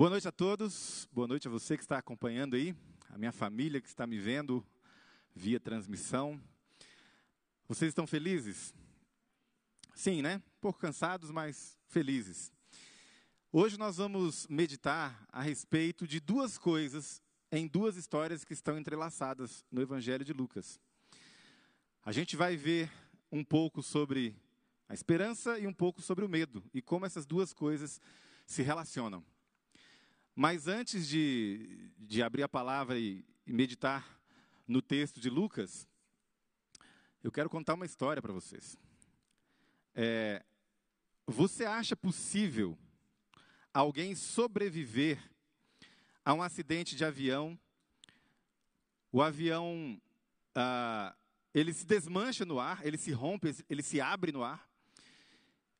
Boa 0.00 0.08
noite 0.08 0.26
a 0.26 0.32
todos, 0.32 1.06
boa 1.12 1.28
noite 1.28 1.46
a 1.46 1.50
você 1.50 1.76
que 1.76 1.82
está 1.82 1.98
acompanhando 1.98 2.56
aí, 2.56 2.74
a 3.10 3.18
minha 3.18 3.32
família 3.32 3.82
que 3.82 3.86
está 3.86 4.06
me 4.06 4.18
vendo 4.18 4.66
via 5.34 5.60
transmissão. 5.60 6.40
Vocês 7.68 7.90
estão 7.90 8.06
felizes? 8.06 8.74
Sim, 9.94 10.22
né? 10.22 10.36
Um 10.36 10.58
pouco 10.58 10.78
cansados, 10.78 11.30
mas 11.30 11.76
felizes. 11.86 12.50
Hoje 13.52 13.76
nós 13.76 13.98
vamos 13.98 14.46
meditar 14.48 15.22
a 15.30 15.42
respeito 15.42 16.06
de 16.06 16.18
duas 16.18 16.56
coisas 16.56 17.22
em 17.52 17.68
duas 17.68 17.96
histórias 17.96 18.42
que 18.42 18.54
estão 18.54 18.78
entrelaçadas 18.78 19.66
no 19.70 19.82
Evangelho 19.82 20.24
de 20.24 20.32
Lucas. 20.32 20.80
A 22.02 22.10
gente 22.10 22.36
vai 22.36 22.56
ver 22.56 22.90
um 23.30 23.44
pouco 23.44 23.82
sobre 23.82 24.34
a 24.88 24.94
esperança 24.94 25.58
e 25.58 25.66
um 25.66 25.74
pouco 25.74 26.00
sobre 26.00 26.24
o 26.24 26.28
medo 26.28 26.64
e 26.72 26.80
como 26.80 27.04
essas 27.04 27.26
duas 27.26 27.52
coisas 27.52 28.00
se 28.46 28.62
relacionam. 28.62 29.22
Mas 30.42 30.66
antes 30.66 31.06
de, 31.06 31.92
de 31.98 32.22
abrir 32.22 32.42
a 32.42 32.48
palavra 32.48 32.98
e, 32.98 33.22
e 33.46 33.52
meditar 33.52 34.18
no 34.66 34.80
texto 34.80 35.20
de 35.20 35.28
Lucas, 35.28 35.86
eu 37.22 37.30
quero 37.30 37.50
contar 37.50 37.74
uma 37.74 37.84
história 37.84 38.22
para 38.22 38.32
vocês. 38.32 38.78
É, 39.94 40.42
você 41.26 41.66
acha 41.66 41.94
possível 41.94 42.78
alguém 43.70 44.14
sobreviver 44.14 45.22
a 46.24 46.32
um 46.32 46.40
acidente 46.40 46.96
de 46.96 47.04
avião? 47.04 47.60
O 49.12 49.20
avião 49.20 50.00
ah, 50.54 51.14
ele 51.52 51.74
se 51.74 51.84
desmancha 51.84 52.46
no 52.46 52.58
ar, 52.58 52.86
ele 52.86 52.96
se 52.96 53.12
rompe, 53.12 53.54
ele 53.68 53.82
se 53.82 54.00
abre 54.00 54.32
no 54.32 54.42
ar. 54.42 54.66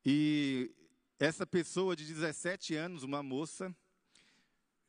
E 0.05 0.71
essa 1.17 1.47
pessoa 1.47 1.95
de 1.95 2.05
17 2.05 2.75
anos, 2.75 3.01
uma 3.01 3.23
moça, 3.23 3.75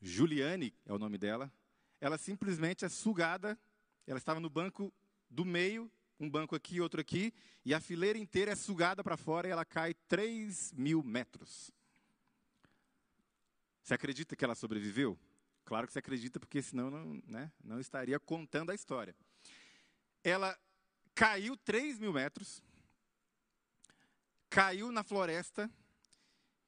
Juliane 0.03 0.73
é 0.85 0.91
o 0.91 0.99
nome 0.99 1.17
dela, 1.17 1.51
ela 2.01 2.17
simplesmente 2.17 2.83
é 2.83 2.89
sugada, 2.89 3.57
ela 4.05 4.17
estava 4.17 4.39
no 4.39 4.49
banco 4.49 4.93
do 5.29 5.45
meio, 5.45 5.89
um 6.19 6.29
banco 6.29 6.55
aqui, 6.55 6.81
outro 6.81 6.99
aqui, 6.99 7.33
e 7.63 7.73
a 7.73 7.79
fileira 7.79 8.19
inteira 8.19 8.51
é 8.51 8.55
sugada 8.55 9.01
para 9.01 9.15
fora 9.15 9.47
e 9.47 9.51
ela 9.51 9.63
cai 9.63 9.93
3 10.09 10.73
mil 10.73 11.01
metros. 11.01 11.71
Você 13.81 13.93
acredita 13.93 14.35
que 14.35 14.43
ela 14.43 14.55
sobreviveu? 14.55 15.17
Claro 15.63 15.87
que 15.87 15.93
você 15.93 15.99
acredita, 15.99 16.37
porque 16.37 16.61
senão 16.61 16.91
não, 16.91 17.21
né, 17.25 17.49
não 17.63 17.79
estaria 17.79 18.19
contando 18.19 18.71
a 18.71 18.75
história. 18.75 19.15
Ela 20.21 20.57
caiu 21.15 21.55
3 21.55 21.97
mil 21.99 22.11
metros, 22.11 22.61
caiu 24.49 24.91
na 24.91 25.03
floresta, 25.03 25.71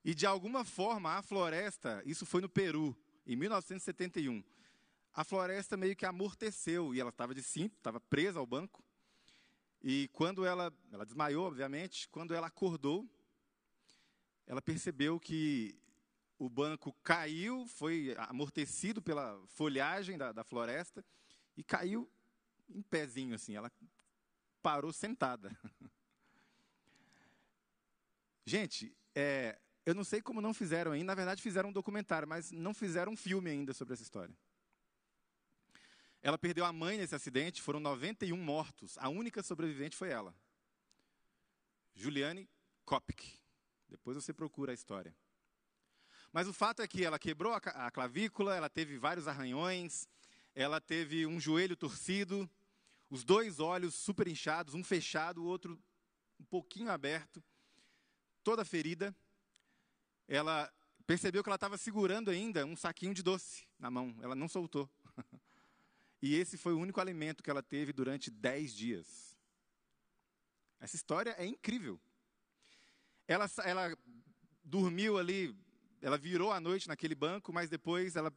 e 0.05 0.15
de 0.15 0.25
alguma 0.25 0.63
forma 0.63 1.17
a 1.17 1.21
floresta, 1.21 2.01
isso 2.05 2.25
foi 2.25 2.39
no 2.39 2.47
Peru, 2.47 2.95
em 3.25 3.35
1971, 3.35 4.43
a 5.13 5.23
floresta 5.23 5.75
meio 5.75 5.95
que 5.95 6.05
amorteceu 6.05 6.93
e 6.93 6.99
ela 6.99 7.09
estava 7.09 7.33
de 7.33 7.41
cinto, 7.41 7.75
estava 7.77 7.99
presa 7.99 8.39
ao 8.39 8.45
banco. 8.45 8.83
E 9.81 10.09
quando 10.13 10.45
ela, 10.45 10.73
ela 10.91 11.05
desmaiou, 11.05 11.47
obviamente, 11.47 12.07
quando 12.09 12.33
ela 12.33 12.47
acordou, 12.47 13.09
ela 14.45 14.61
percebeu 14.61 15.19
que 15.19 15.79
o 16.37 16.49
banco 16.49 16.93
caiu, 17.03 17.65
foi 17.65 18.13
amortecido 18.17 19.01
pela 19.01 19.41
folhagem 19.47 20.17
da, 20.17 20.31
da 20.31 20.43
floresta 20.43 21.03
e 21.55 21.63
caiu 21.63 22.09
em 22.69 22.81
pezinho 22.81 23.35
assim. 23.35 23.55
Ela 23.55 23.71
parou 24.61 24.91
sentada. 24.91 25.57
Gente, 28.45 28.95
é, 29.15 29.57
eu 29.85 29.93
não 29.93 30.03
sei 30.03 30.21
como 30.21 30.41
não 30.41 30.53
fizeram 30.53 30.91
ainda, 30.91 31.05
na 31.05 31.15
verdade 31.15 31.41
fizeram 31.41 31.69
um 31.69 31.73
documentário, 31.73 32.27
mas 32.27 32.51
não 32.51 32.73
fizeram 32.73 33.11
um 33.11 33.17
filme 33.17 33.49
ainda 33.51 33.73
sobre 33.73 33.93
essa 33.93 34.01
história. 34.01 34.35
Ela 36.23 36.39
perdeu 36.39 36.65
a 36.65 36.73
mãe 36.73 36.97
nesse 36.97 37.13
acidente, 37.13 37.61
foram 37.61 37.79
91 37.79 38.35
mortos. 38.35 38.97
A 38.97 39.09
única 39.09 39.43
sobrevivente 39.43 39.95
foi 39.95 40.09
ela. 40.09 40.35
Juliane 41.93 42.49
Kopk. 42.83 43.39
Depois 43.87 44.17
você 44.17 44.33
procura 44.33 44.71
a 44.71 44.73
história. 44.73 45.15
Mas 46.33 46.47
o 46.47 46.53
fato 46.53 46.81
é 46.81 46.87
que 46.87 47.05
ela 47.05 47.19
quebrou 47.19 47.53
a 47.53 47.91
clavícula, 47.91 48.55
ela 48.55 48.69
teve 48.69 48.97
vários 48.97 49.27
arranhões, 49.27 50.07
ela 50.55 50.81
teve 50.81 51.27
um 51.27 51.39
joelho 51.39 51.75
torcido, 51.75 52.49
os 53.07 53.23
dois 53.23 53.59
olhos 53.59 53.93
super 53.93 54.27
inchados, 54.27 54.73
um 54.73 54.83
fechado, 54.83 55.43
o 55.43 55.45
outro 55.45 55.79
um 56.39 56.43
pouquinho 56.45 56.89
aberto, 56.89 57.41
toda 58.43 58.65
ferida 58.65 59.15
ela 60.27 60.71
percebeu 61.05 61.43
que 61.43 61.49
ela 61.49 61.55
estava 61.55 61.77
segurando 61.77 62.31
ainda 62.31 62.65
um 62.65 62.75
saquinho 62.75 63.13
de 63.13 63.21
doce 63.21 63.67
na 63.77 63.91
mão, 63.91 64.15
ela 64.21 64.35
não 64.35 64.47
soltou. 64.47 64.89
e 66.21 66.35
esse 66.35 66.57
foi 66.57 66.73
o 66.73 66.79
único 66.79 66.99
alimento 66.99 67.43
que 67.43 67.49
ela 67.49 67.61
teve 67.61 67.93
durante 67.93 68.31
dez 68.31 68.73
dias. 68.73 69.37
Essa 70.79 70.95
história 70.95 71.35
é 71.37 71.45
incrível. 71.45 71.99
Ela, 73.27 73.49
ela 73.63 73.97
dormiu 74.63 75.17
ali, 75.17 75.55
ela 76.01 76.17
virou 76.17 76.51
a 76.51 76.59
noite 76.59 76.87
naquele 76.87 77.15
banco, 77.15 77.53
mas 77.53 77.69
depois 77.69 78.15
ela 78.15 78.33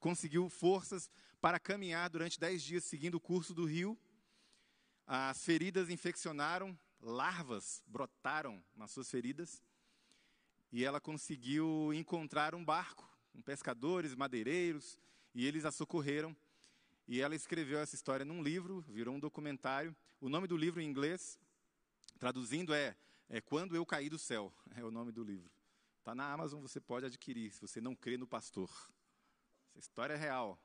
conseguiu 0.00 0.48
forças 0.48 1.10
para 1.40 1.58
caminhar 1.58 2.08
durante 2.08 2.38
dez 2.38 2.62
dias 2.62 2.84
seguindo 2.84 3.16
o 3.16 3.20
curso 3.20 3.54
do 3.54 3.64
rio. 3.64 3.98
As 5.06 5.44
feridas 5.44 5.90
infeccionaram, 5.90 6.78
larvas 7.00 7.82
brotaram 7.86 8.64
nas 8.74 8.90
suas 8.90 9.10
feridas 9.10 9.62
e 10.72 10.84
ela 10.84 11.00
conseguiu 11.00 11.92
encontrar 11.92 12.54
um 12.54 12.64
barco 12.64 13.06
com 13.30 13.42
pescadores, 13.42 14.14
madeireiros, 14.14 14.98
e 15.34 15.46
eles 15.46 15.66
a 15.66 15.70
socorreram. 15.70 16.34
E 17.06 17.20
ela 17.20 17.34
escreveu 17.34 17.78
essa 17.78 17.94
história 17.94 18.24
num 18.24 18.42
livro, 18.42 18.80
virou 18.88 19.14
um 19.14 19.20
documentário. 19.20 19.94
O 20.18 20.30
nome 20.30 20.46
do 20.46 20.56
livro 20.56 20.80
em 20.80 20.88
inglês, 20.88 21.38
traduzindo, 22.18 22.72
é, 22.72 22.96
é 23.28 23.40
Quando 23.40 23.76
Eu 23.76 23.84
Caí 23.84 24.08
do 24.08 24.18
Céu, 24.18 24.50
é 24.74 24.82
o 24.82 24.90
nome 24.90 25.12
do 25.12 25.22
livro. 25.22 25.50
Está 25.98 26.14
na 26.14 26.32
Amazon, 26.32 26.60
você 26.60 26.80
pode 26.80 27.04
adquirir, 27.04 27.52
se 27.52 27.60
você 27.60 27.80
não 27.80 27.94
crê 27.94 28.16
no 28.16 28.26
pastor. 28.26 28.70
Essa 29.74 29.88
história 29.88 30.14
é 30.14 30.16
real. 30.16 30.58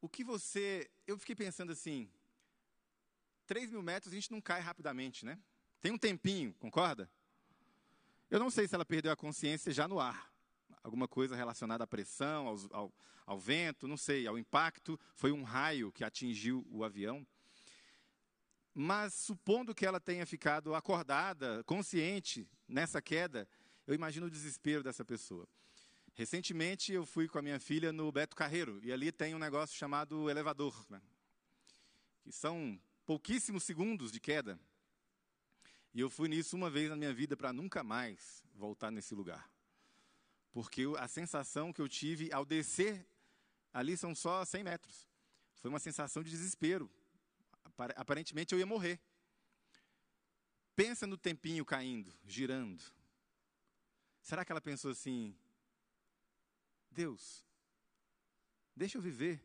O 0.00 0.08
que 0.08 0.22
você. 0.22 0.90
Eu 1.06 1.18
fiquei 1.18 1.34
pensando 1.34 1.72
assim: 1.72 2.08
3 3.46 3.70
mil 3.70 3.82
metros 3.82 4.12
a 4.12 4.14
gente 4.14 4.30
não 4.30 4.40
cai 4.40 4.60
rapidamente, 4.60 5.24
né? 5.24 5.38
Tem 5.80 5.90
um 5.90 5.98
tempinho, 5.98 6.54
concorda? 6.54 7.10
Eu 8.34 8.40
não 8.40 8.50
sei 8.50 8.66
se 8.66 8.74
ela 8.74 8.84
perdeu 8.84 9.12
a 9.12 9.16
consciência 9.16 9.72
já 9.72 9.86
no 9.86 10.00
ar. 10.00 10.28
Alguma 10.82 11.06
coisa 11.06 11.36
relacionada 11.36 11.84
à 11.84 11.86
pressão, 11.86 12.48
ao, 12.48 12.58
ao, 12.72 12.94
ao 13.24 13.38
vento, 13.38 13.86
não 13.86 13.96
sei, 13.96 14.26
ao 14.26 14.36
impacto. 14.36 14.98
Foi 15.14 15.30
um 15.30 15.44
raio 15.44 15.92
que 15.92 16.02
atingiu 16.02 16.66
o 16.68 16.82
avião. 16.82 17.24
Mas 18.74 19.14
supondo 19.14 19.72
que 19.72 19.86
ela 19.86 20.00
tenha 20.00 20.26
ficado 20.26 20.74
acordada, 20.74 21.62
consciente 21.62 22.44
nessa 22.66 23.00
queda, 23.00 23.46
eu 23.86 23.94
imagino 23.94 24.26
o 24.26 24.30
desespero 24.30 24.82
dessa 24.82 25.04
pessoa. 25.04 25.46
Recentemente 26.12 26.92
eu 26.92 27.06
fui 27.06 27.28
com 27.28 27.38
a 27.38 27.42
minha 27.42 27.60
filha 27.60 27.92
no 27.92 28.10
Beto 28.10 28.34
Carreiro 28.34 28.80
e 28.82 28.92
ali 28.92 29.12
tem 29.12 29.32
um 29.36 29.38
negócio 29.38 29.76
chamado 29.76 30.28
elevador, 30.28 30.74
né? 30.90 31.00
que 32.20 32.32
são 32.32 32.76
pouquíssimos 33.06 33.62
segundos 33.62 34.10
de 34.10 34.18
queda. 34.18 34.58
E 35.94 36.00
eu 36.00 36.10
fui 36.10 36.28
nisso 36.28 36.56
uma 36.56 36.68
vez 36.68 36.90
na 36.90 36.96
minha 36.96 37.14
vida 37.14 37.36
para 37.36 37.52
nunca 37.52 37.84
mais 37.84 38.42
voltar 38.52 38.90
nesse 38.90 39.14
lugar. 39.14 39.48
Porque 40.50 40.82
a 40.98 41.06
sensação 41.06 41.72
que 41.72 41.80
eu 41.80 41.88
tive 41.88 42.32
ao 42.32 42.44
descer, 42.44 43.06
ali 43.72 43.96
são 43.96 44.12
só 44.12 44.44
100 44.44 44.64
metros. 44.64 45.08
Foi 45.54 45.70
uma 45.70 45.78
sensação 45.78 46.22
de 46.22 46.30
desespero. 46.30 46.90
Aparentemente 47.96 48.52
eu 48.52 48.58
ia 48.58 48.66
morrer. 48.66 49.00
Pensa 50.74 51.06
no 51.06 51.16
tempinho 51.16 51.64
caindo, 51.64 52.12
girando. 52.26 52.82
Será 54.20 54.44
que 54.44 54.50
ela 54.50 54.60
pensou 54.60 54.90
assim: 54.90 55.36
Deus, 56.90 57.44
deixa 58.74 58.98
eu 58.98 59.02
viver? 59.02 59.40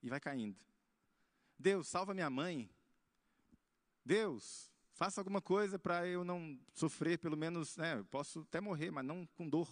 E 0.00 0.08
vai 0.08 0.20
caindo. 0.20 0.56
Deus, 1.58 1.88
salva 1.88 2.14
minha 2.14 2.30
mãe. 2.30 2.70
Deus, 4.04 4.70
Faça 4.98 5.20
alguma 5.20 5.40
coisa 5.40 5.78
para 5.78 6.08
eu 6.08 6.24
não 6.24 6.58
sofrer, 6.74 7.18
pelo 7.18 7.36
menos, 7.36 7.76
né, 7.76 8.04
posso 8.10 8.40
até 8.40 8.60
morrer, 8.60 8.90
mas 8.90 9.04
não 9.04 9.24
com 9.36 9.48
dor. 9.48 9.70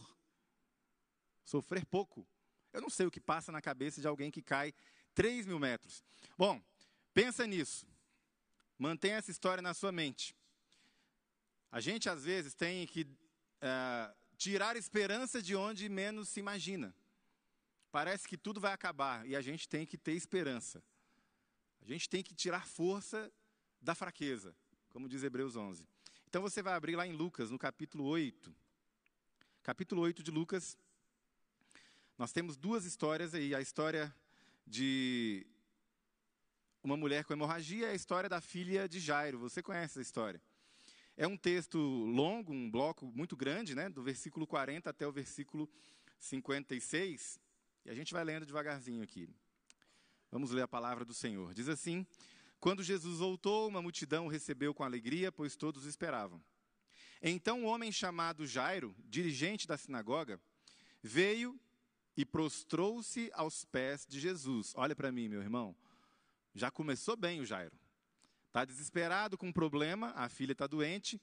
Sofrer 1.42 1.84
pouco. 1.84 2.24
Eu 2.72 2.80
não 2.80 2.88
sei 2.88 3.06
o 3.06 3.10
que 3.10 3.18
passa 3.18 3.50
na 3.50 3.60
cabeça 3.60 4.00
de 4.00 4.06
alguém 4.06 4.30
que 4.30 4.40
cai 4.40 4.72
3 5.16 5.44
mil 5.44 5.58
metros. 5.58 6.04
Bom, 6.38 6.62
pensa 7.12 7.44
nisso. 7.44 7.88
Mantenha 8.78 9.16
essa 9.16 9.32
história 9.32 9.60
na 9.60 9.74
sua 9.74 9.90
mente. 9.90 10.32
A 11.72 11.80
gente, 11.80 12.08
às 12.08 12.22
vezes, 12.22 12.54
tem 12.54 12.86
que 12.86 13.02
uh, 13.02 14.16
tirar 14.36 14.76
esperança 14.76 15.42
de 15.42 15.56
onde 15.56 15.88
menos 15.88 16.28
se 16.28 16.38
imagina. 16.38 16.94
Parece 17.90 18.28
que 18.28 18.38
tudo 18.38 18.60
vai 18.60 18.72
acabar 18.72 19.26
e 19.26 19.34
a 19.34 19.40
gente 19.40 19.68
tem 19.68 19.84
que 19.84 19.98
ter 19.98 20.12
esperança. 20.12 20.80
A 21.82 21.84
gente 21.84 22.08
tem 22.08 22.22
que 22.22 22.32
tirar 22.32 22.64
força 22.64 23.28
da 23.82 23.92
fraqueza 23.92 24.54
como 24.96 25.10
diz 25.10 25.22
Hebreus 25.22 25.56
11. 25.56 25.86
Então 26.26 26.40
você 26.40 26.62
vai 26.62 26.72
abrir 26.72 26.96
lá 26.96 27.06
em 27.06 27.12
Lucas, 27.12 27.50
no 27.50 27.58
capítulo 27.58 28.04
8. 28.04 28.50
Capítulo 29.62 30.00
8 30.00 30.22
de 30.22 30.30
Lucas. 30.30 30.74
Nós 32.16 32.32
temos 32.32 32.56
duas 32.56 32.86
histórias 32.86 33.34
aí. 33.34 33.54
A 33.54 33.60
história 33.60 34.10
de 34.66 35.46
uma 36.82 36.96
mulher 36.96 37.26
com 37.26 37.34
hemorragia 37.34 37.88
é 37.88 37.90
a 37.90 37.94
história 37.94 38.26
da 38.26 38.40
filha 38.40 38.88
de 38.88 38.98
Jairo. 38.98 39.38
Você 39.38 39.62
conhece 39.62 39.98
essa 39.98 40.00
história? 40.00 40.40
É 41.14 41.26
um 41.26 41.36
texto 41.36 41.76
longo, 41.78 42.50
um 42.50 42.70
bloco 42.70 43.04
muito 43.14 43.36
grande, 43.36 43.74
né? 43.74 43.90
do 43.90 44.02
versículo 44.02 44.46
40 44.46 44.88
até 44.88 45.06
o 45.06 45.12
versículo 45.12 45.68
56. 46.18 47.38
E 47.84 47.90
a 47.90 47.94
gente 47.94 48.14
vai 48.14 48.24
lendo 48.24 48.46
devagarzinho 48.46 49.02
aqui. 49.02 49.28
Vamos 50.30 50.52
ler 50.52 50.62
a 50.62 50.68
palavra 50.68 51.04
do 51.04 51.12
Senhor. 51.12 51.52
Diz 51.52 51.68
assim: 51.68 52.06
Quando 52.66 52.82
Jesus 52.82 53.20
voltou, 53.20 53.68
uma 53.68 53.80
multidão 53.80 54.26
o 54.26 54.28
recebeu 54.28 54.74
com 54.74 54.82
alegria, 54.82 55.30
pois 55.30 55.54
todos 55.54 55.84
esperavam. 55.84 56.42
Então 57.22 57.60
um 57.60 57.64
homem 57.64 57.92
chamado 57.92 58.44
Jairo, 58.44 58.92
dirigente 59.04 59.68
da 59.68 59.76
sinagoga, 59.76 60.40
veio 61.00 61.56
e 62.16 62.24
prostrou-se 62.26 63.30
aos 63.34 63.64
pés 63.64 64.04
de 64.04 64.18
Jesus. 64.18 64.72
Olha 64.74 64.96
para 64.96 65.12
mim, 65.12 65.28
meu 65.28 65.40
irmão. 65.40 65.76
Já 66.56 66.68
começou 66.68 67.16
bem 67.16 67.40
o 67.40 67.46
Jairo. 67.46 67.78
Está 68.48 68.64
desesperado 68.64 69.38
com 69.38 69.46
um 69.46 69.52
problema, 69.52 70.10
a 70.16 70.28
filha 70.28 70.50
está 70.50 70.66
doente. 70.66 71.22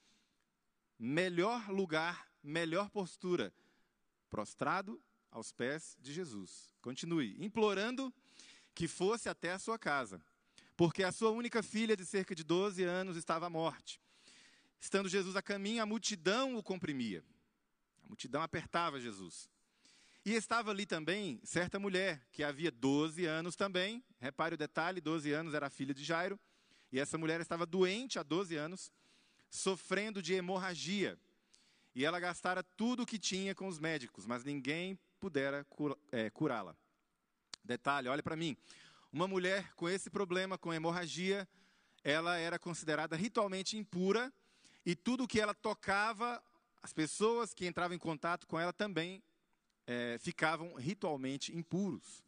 Melhor 0.98 1.70
lugar, 1.70 2.26
melhor 2.42 2.90
postura. 2.90 3.54
Prostrado 4.30 4.98
aos 5.30 5.52
pés 5.52 5.98
de 6.00 6.14
Jesus. 6.14 6.74
Continue, 6.82 7.36
implorando 7.38 8.14
que 8.74 8.88
fosse 8.88 9.28
até 9.28 9.52
a 9.52 9.60
sua 9.60 9.78
casa, 9.78 10.24
porque 10.76 11.04
a 11.04 11.12
sua 11.12 11.30
única 11.30 11.62
filha 11.62 11.96
de 11.96 12.06
cerca 12.06 12.34
de 12.34 12.44
12 12.44 12.84
anos 12.84 13.16
estava 13.18 13.48
à 13.48 13.50
morte. 13.50 14.00
Estando 14.80 15.08
Jesus 15.08 15.36
a 15.36 15.42
caminho, 15.42 15.82
a 15.82 15.86
multidão 15.86 16.56
o 16.58 16.64
comprimia. 16.64 17.24
A 18.04 18.08
multidão 18.08 18.42
apertava 18.42 19.00
Jesus. 19.00 19.50
E 20.26 20.34
estava 20.34 20.72
ali 20.72 20.86
também 20.86 21.40
certa 21.44 21.78
mulher, 21.80 22.26
que 22.32 22.44
havia 22.44 22.72
12 22.72 23.26
anos 23.26 23.56
também, 23.56 24.04
repare 24.20 24.56
o 24.56 24.58
detalhe: 24.58 25.02
12 25.02 25.32
anos 25.32 25.54
era 25.54 25.68
a 25.68 25.70
filha 25.70 25.94
de 25.94 26.04
Jairo, 26.04 26.40
e 26.92 27.00
essa 27.00 27.18
mulher 27.18 27.42
estava 27.42 27.66
doente 27.66 28.18
há 28.18 28.24
12 28.24 28.56
anos, 28.56 28.92
sofrendo 29.50 30.22
de 30.22 30.34
hemorragia. 30.34 31.18
E 31.96 32.06
ela 32.06 32.20
gastara 32.20 32.64
tudo 32.64 33.04
o 33.04 33.06
que 33.06 33.20
tinha 33.20 33.54
com 33.54 33.68
os 33.68 33.80
médicos, 33.80 34.26
mas 34.26 34.44
ninguém 34.44 34.98
pudera 35.20 35.66
é, 36.12 36.30
curá-la. 36.30 36.76
Detalhe, 37.64 38.08
olha 38.08 38.24
para 38.24 38.36
mim. 38.36 38.58
Uma 39.14 39.28
mulher 39.28 39.72
com 39.76 39.88
esse 39.88 40.10
problema, 40.10 40.58
com 40.58 40.74
hemorragia, 40.74 41.48
ela 42.04 42.36
era 42.36 42.58
considerada 42.58 43.16
ritualmente 43.16 43.78
impura 43.78 44.34
e 44.84 44.96
tudo 44.96 45.28
que 45.28 45.40
ela 45.40 45.54
tocava, 45.54 46.44
as 46.82 46.92
pessoas 46.92 47.54
que 47.54 47.68
entravam 47.68 47.96
em 47.96 48.00
contato 48.00 48.48
com 48.48 48.60
ela 48.60 48.74
também 48.74 49.22
é, 49.86 50.18
ficavam 50.20 50.74
ritualmente 50.74 51.56
impuros. 51.56 52.24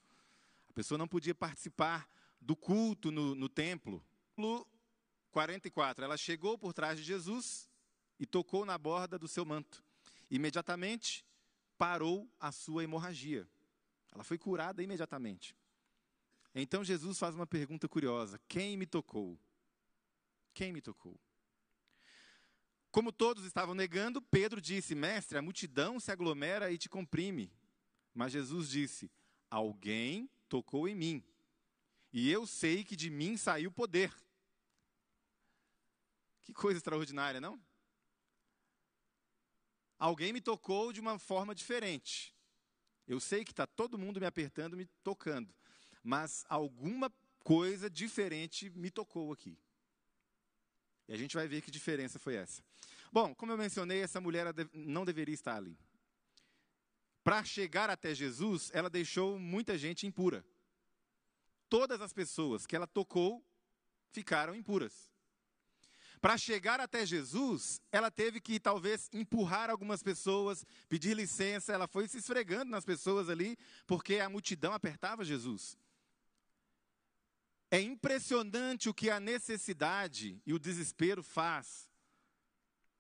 A 0.70 0.74
pessoa 0.74 0.96
não 0.96 1.08
podia 1.08 1.34
participar 1.34 2.08
do 2.40 2.56
culto 2.56 3.10
no, 3.10 3.34
no 3.34 3.50
templo. 3.50 4.06
44. 5.32 6.06
Ela 6.06 6.18
chegou 6.18 6.56
por 6.56 6.72
trás 6.72 7.00
de 7.00 7.04
Jesus 7.04 7.68
e 8.20 8.28
tocou 8.28 8.64
na 8.64 8.78
borda 8.78 9.18
do 9.18 9.28
seu 9.28 9.44
manto. 9.44 9.84
Imediatamente 10.30 11.26
parou 11.80 12.30
a 12.40 12.52
sua 12.52 12.84
hemorragia. 12.84 13.48
Ela 14.14 14.24
foi 14.24 14.38
curada 14.38 14.84
imediatamente. 14.84 15.56
Então 16.58 16.86
Jesus 16.86 17.20
faz 17.20 17.36
uma 17.36 17.46
pergunta 17.46 17.88
curiosa: 17.88 18.40
Quem 18.48 18.78
me 18.78 18.86
tocou? 18.86 19.38
Quem 20.54 20.72
me 20.72 20.82
tocou? 20.82 21.20
Como 22.90 23.12
todos 23.12 23.44
estavam 23.44 23.76
negando, 23.76 24.22
Pedro 24.22 24.62
disse: 24.62 24.96
Mestre, 24.96 25.38
a 25.38 25.42
multidão 25.42 26.00
se 26.00 26.12
aglomera 26.12 26.72
e 26.72 26.78
te 26.78 26.88
comprime. 26.88 27.52
Mas 28.14 28.32
Jesus 28.32 28.70
disse: 28.70 29.12
Alguém 29.50 30.30
tocou 30.48 30.88
em 30.88 30.96
mim, 30.96 31.24
e 32.14 32.32
eu 32.32 32.48
sei 32.48 32.86
que 32.86 32.96
de 32.96 33.10
mim 33.10 33.36
saiu 33.36 33.70
poder. 33.70 34.16
Que 36.42 36.54
coisa 36.54 36.78
extraordinária, 36.78 37.42
não? 37.42 37.62
Alguém 40.00 40.32
me 40.32 40.40
tocou 40.40 40.94
de 40.94 41.02
uma 41.02 41.20
forma 41.20 41.54
diferente. 41.54 42.34
Eu 43.06 43.20
sei 43.20 43.44
que 43.44 43.52
está 43.52 43.68
todo 43.68 43.98
mundo 43.98 44.22
me 44.22 44.26
apertando, 44.26 44.78
me 44.78 44.86
tocando, 45.04 45.54
mas 46.06 46.46
alguma 46.48 47.12
coisa 47.40 47.90
diferente 47.90 48.70
me 48.70 48.92
tocou 48.92 49.34
aqui. 49.34 49.58
E 51.08 51.14
a 51.14 51.18
gente 51.18 51.36
vai 51.36 51.48
ver 51.48 51.62
que 51.62 51.72
diferença 51.72 52.20
foi 52.20 52.36
essa. 52.36 52.64
Bom, 53.12 53.34
como 53.34 53.52
eu 53.52 53.58
mencionei, 53.58 54.02
essa 54.02 54.22
mulher 54.22 54.46
não 54.72 55.04
deveria 55.04 55.34
estar 55.34 55.56
ali. 55.56 55.78
Para 57.24 57.44
chegar 57.44 57.90
até 57.90 58.14
Jesus, 58.14 58.70
ela 58.74 58.90
deixou 58.90 59.40
muita 59.40 59.78
gente 59.78 60.06
impura. 60.06 60.46
Todas 61.68 62.00
as 62.02 62.14
pessoas 62.14 62.68
que 62.68 62.76
ela 62.76 62.86
tocou 62.86 63.44
ficaram 64.12 64.56
impuras. 64.56 65.12
Para 66.22 66.38
chegar 66.38 66.80
até 66.80 67.06
Jesus, 67.06 67.80
ela 67.92 68.10
teve 68.10 68.40
que 68.40 68.60
talvez 68.60 69.10
empurrar 69.12 69.70
algumas 69.70 70.02
pessoas, 70.02 70.66
pedir 70.88 71.16
licença, 71.16 71.74
ela 71.74 71.88
foi 71.88 72.08
se 72.08 72.18
esfregando 72.18 72.72
nas 72.72 72.86
pessoas 72.86 73.30
ali, 73.30 73.58
porque 73.86 74.20
a 74.20 74.30
multidão 74.30 74.74
apertava 74.74 75.26
Jesus. 75.26 75.78
É 77.76 77.82
impressionante 77.82 78.88
o 78.88 78.94
que 78.94 79.10
a 79.10 79.20
necessidade 79.20 80.42
e 80.46 80.54
o 80.54 80.58
desespero 80.58 81.22
faz 81.22 81.90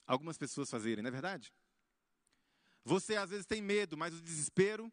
algumas 0.06 0.38
pessoas 0.38 0.70
fazerem, 0.70 1.02
não 1.02 1.08
é 1.08 1.12
verdade? 1.12 1.54
Você 2.84 3.16
às 3.16 3.30
vezes 3.30 3.46
tem 3.46 3.62
medo, 3.62 3.96
mas 3.96 4.14
o 4.14 4.22
desespero 4.22 4.92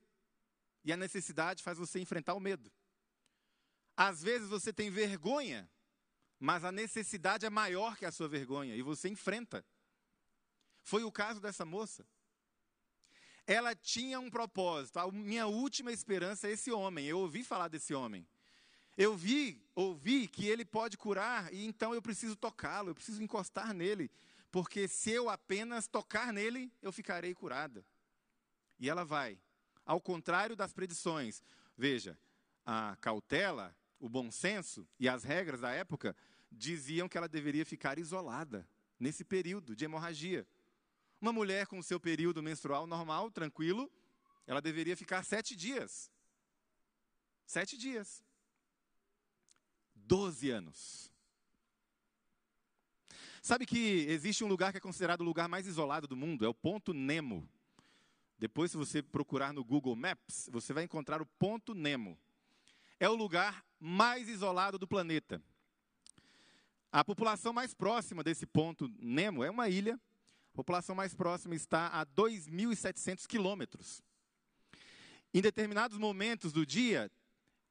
e 0.84 0.93
a 0.93 0.96
necessidade 0.96 1.64
faz 1.64 1.79
você 1.79 1.99
enfrentar 1.99 2.34
o 2.34 2.38
medo. 2.38 2.70
Às 3.96 4.23
vezes 4.23 4.49
você 4.49 4.73
tem 4.73 4.88
vergonha, 4.88 5.69
mas 6.38 6.64
a 6.64 6.70
necessidade 6.70 7.44
é 7.44 7.50
maior 7.50 7.96
que 7.96 8.06
a 8.06 8.12
sua 8.12 8.29
vergonha 8.29 8.76
e 8.76 8.82
você 8.82 9.08
enfrenta. 9.08 9.67
Foi 10.84 11.02
o 11.02 11.11
caso 11.11 11.40
dessa 11.40 11.64
moça. 11.64 12.06
Ela 13.44 13.75
tinha 13.75 14.20
um 14.20 14.31
propósito. 14.31 15.00
A 15.00 15.11
minha 15.11 15.49
última 15.49 15.90
esperança 15.90 16.46
é 16.46 16.52
esse 16.52 16.70
homem. 16.70 17.05
Eu 17.05 17.19
ouvi 17.19 17.43
falar 17.43 17.67
desse 17.67 17.93
homem. 17.93 18.25
Eu 18.97 19.17
vi, 19.17 19.62
ouvi 19.75 20.29
que 20.29 20.47
ele 20.47 20.65
pode 20.65 20.97
curar 20.99 21.53
e 21.53 21.65
então 21.65 21.94
eu 21.94 22.03
preciso 22.03 22.37
tocá-lo, 22.37 22.91
eu 22.91 22.94
preciso 22.94 23.23
encostar 23.23 23.73
nele, 23.73 24.11
porque 24.50 24.87
se 24.87 25.11
eu 25.11 25.31
apenas 25.31 25.87
tocar 25.87 26.33
nele, 26.33 26.71
eu 26.83 26.93
ficarei 26.93 27.35
curada. 27.35 27.85
E 28.79 28.91
ela 28.91 29.05
vai. 29.05 29.39
Ao 29.85 30.00
contrário 30.00 30.55
das 30.55 30.73
predições. 30.73 31.43
Veja, 31.77 32.19
a 32.65 32.96
cautela, 33.01 33.75
o 33.99 34.08
bom 34.08 34.31
senso 34.31 34.87
e 34.99 35.08
as 35.08 35.25
regras 35.25 35.61
da 35.61 35.70
época 35.70 36.15
diziam 36.51 37.08
que 37.08 37.17
ela 37.17 37.29
deveria 37.29 37.65
ficar 37.65 37.99
isolada 37.99 38.69
nesse 38.99 39.25
período 39.25 39.75
de 39.75 39.84
hemorragia. 39.84 40.46
Uma 41.20 41.32
mulher 41.32 41.67
com 41.67 41.81
seu 41.81 41.99
período 41.99 42.43
menstrual 42.43 42.87
normal, 42.87 43.31
tranquilo, 43.31 43.91
ela 44.46 44.61
deveria 44.61 44.96
ficar 44.96 45.25
sete 45.25 45.56
dias. 45.56 46.11
Sete 47.46 47.77
dias. 47.79 48.22
Doze 50.12 50.50
anos. 50.50 51.10
Sabe 53.40 53.64
que 53.64 54.04
existe 54.10 54.44
um 54.44 54.46
lugar 54.46 54.70
que 54.70 54.76
é 54.76 54.81
considerado 54.81 55.22
o 55.22 55.24
lugar 55.24 55.48
mais 55.48 55.66
isolado 55.66 56.06
do 56.06 56.14
mundo? 56.14 56.44
É 56.44 56.48
o 56.48 56.52
Ponto 56.52 56.92
Nemo. 56.92 57.48
Depois, 58.38 58.70
se 58.70 58.76
você 58.76 59.02
procurar 59.02 59.54
no 59.54 59.64
Google 59.64 59.96
Maps, 59.96 60.50
você 60.52 60.74
vai 60.74 60.84
encontrar 60.84 61.22
o 61.22 61.26
Ponto 61.38 61.74
Nemo. 61.74 62.19
É 63.00 63.08
o 63.08 63.14
lugar 63.14 63.64
mais 63.81 64.28
isolado 64.28 64.78
do 64.78 64.86
planeta. 64.86 65.42
A 66.92 67.02
população 67.02 67.54
mais 67.54 67.72
próxima 67.72 68.22
desse 68.22 68.44
ponto 68.44 68.92
Nemo 69.00 69.42
é 69.42 69.50
uma 69.50 69.70
ilha. 69.70 69.94
A 69.94 70.56
população 70.56 70.94
mais 70.94 71.14
próxima 71.14 71.54
está 71.54 71.86
a 71.86 72.04
2.700 72.04 73.26
quilômetros. 73.26 74.02
Em 75.32 75.40
determinados 75.40 75.96
momentos 75.96 76.52
do 76.52 76.66
dia, 76.66 77.10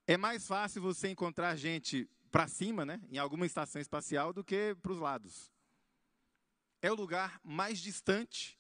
é 0.07 0.17
mais 0.17 0.47
fácil 0.47 0.81
você 0.81 1.07
encontrar 1.07 1.55
gente 1.55 2.09
para 2.31 2.47
cima, 2.47 2.85
né, 2.85 3.01
em 3.11 3.17
alguma 3.17 3.45
estação 3.45 3.81
espacial, 3.81 4.31
do 4.31 4.43
que 4.43 4.75
para 4.81 4.91
os 4.93 4.99
lados. 4.99 5.51
É 6.81 6.89
o 6.89 6.95
lugar 6.95 7.39
mais 7.43 7.79
distante 7.79 8.57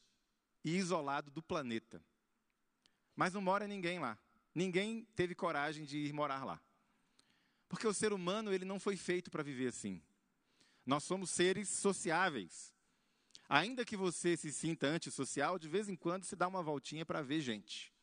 e 0.63 0.75
isolado 0.75 1.31
do 1.31 1.41
planeta. 1.41 2.03
Mas 3.15 3.33
não 3.33 3.41
mora 3.41 3.67
ninguém 3.67 3.97
lá. 3.97 4.19
Ninguém 4.53 5.07
teve 5.15 5.33
coragem 5.33 5.85
de 5.85 5.97
ir 5.97 6.13
morar 6.13 6.43
lá. 6.43 6.61
Porque 7.69 7.87
o 7.87 7.93
ser 7.93 8.11
humano 8.11 8.53
ele 8.53 8.65
não 8.65 8.79
foi 8.79 8.97
feito 8.97 9.31
para 9.31 9.41
viver 9.41 9.67
assim. 9.67 10.01
Nós 10.85 11.03
somos 11.03 11.31
seres 11.31 11.69
sociáveis. 11.69 12.73
Ainda 13.47 13.85
que 13.85 13.97
você 13.97 14.35
se 14.35 14.51
sinta 14.51 14.87
antissocial, 14.87 15.57
de 15.57 15.67
vez 15.67 15.87
em 15.87 15.95
quando 15.95 16.25
se 16.25 16.35
dá 16.35 16.47
uma 16.47 16.61
voltinha 16.61 17.05
para 17.05 17.21
ver 17.21 17.41
gente. 17.41 17.93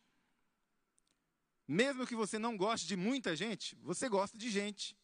Mesmo 1.67 2.07
que 2.07 2.17
você 2.17 2.39
não 2.39 2.57
goste 2.57 2.87
de 2.87 2.97
muita 2.97 3.37
gente, 3.37 3.77
você 3.77 4.09
gosta 4.09 4.39
de 4.39 4.51
gente. 4.51 4.97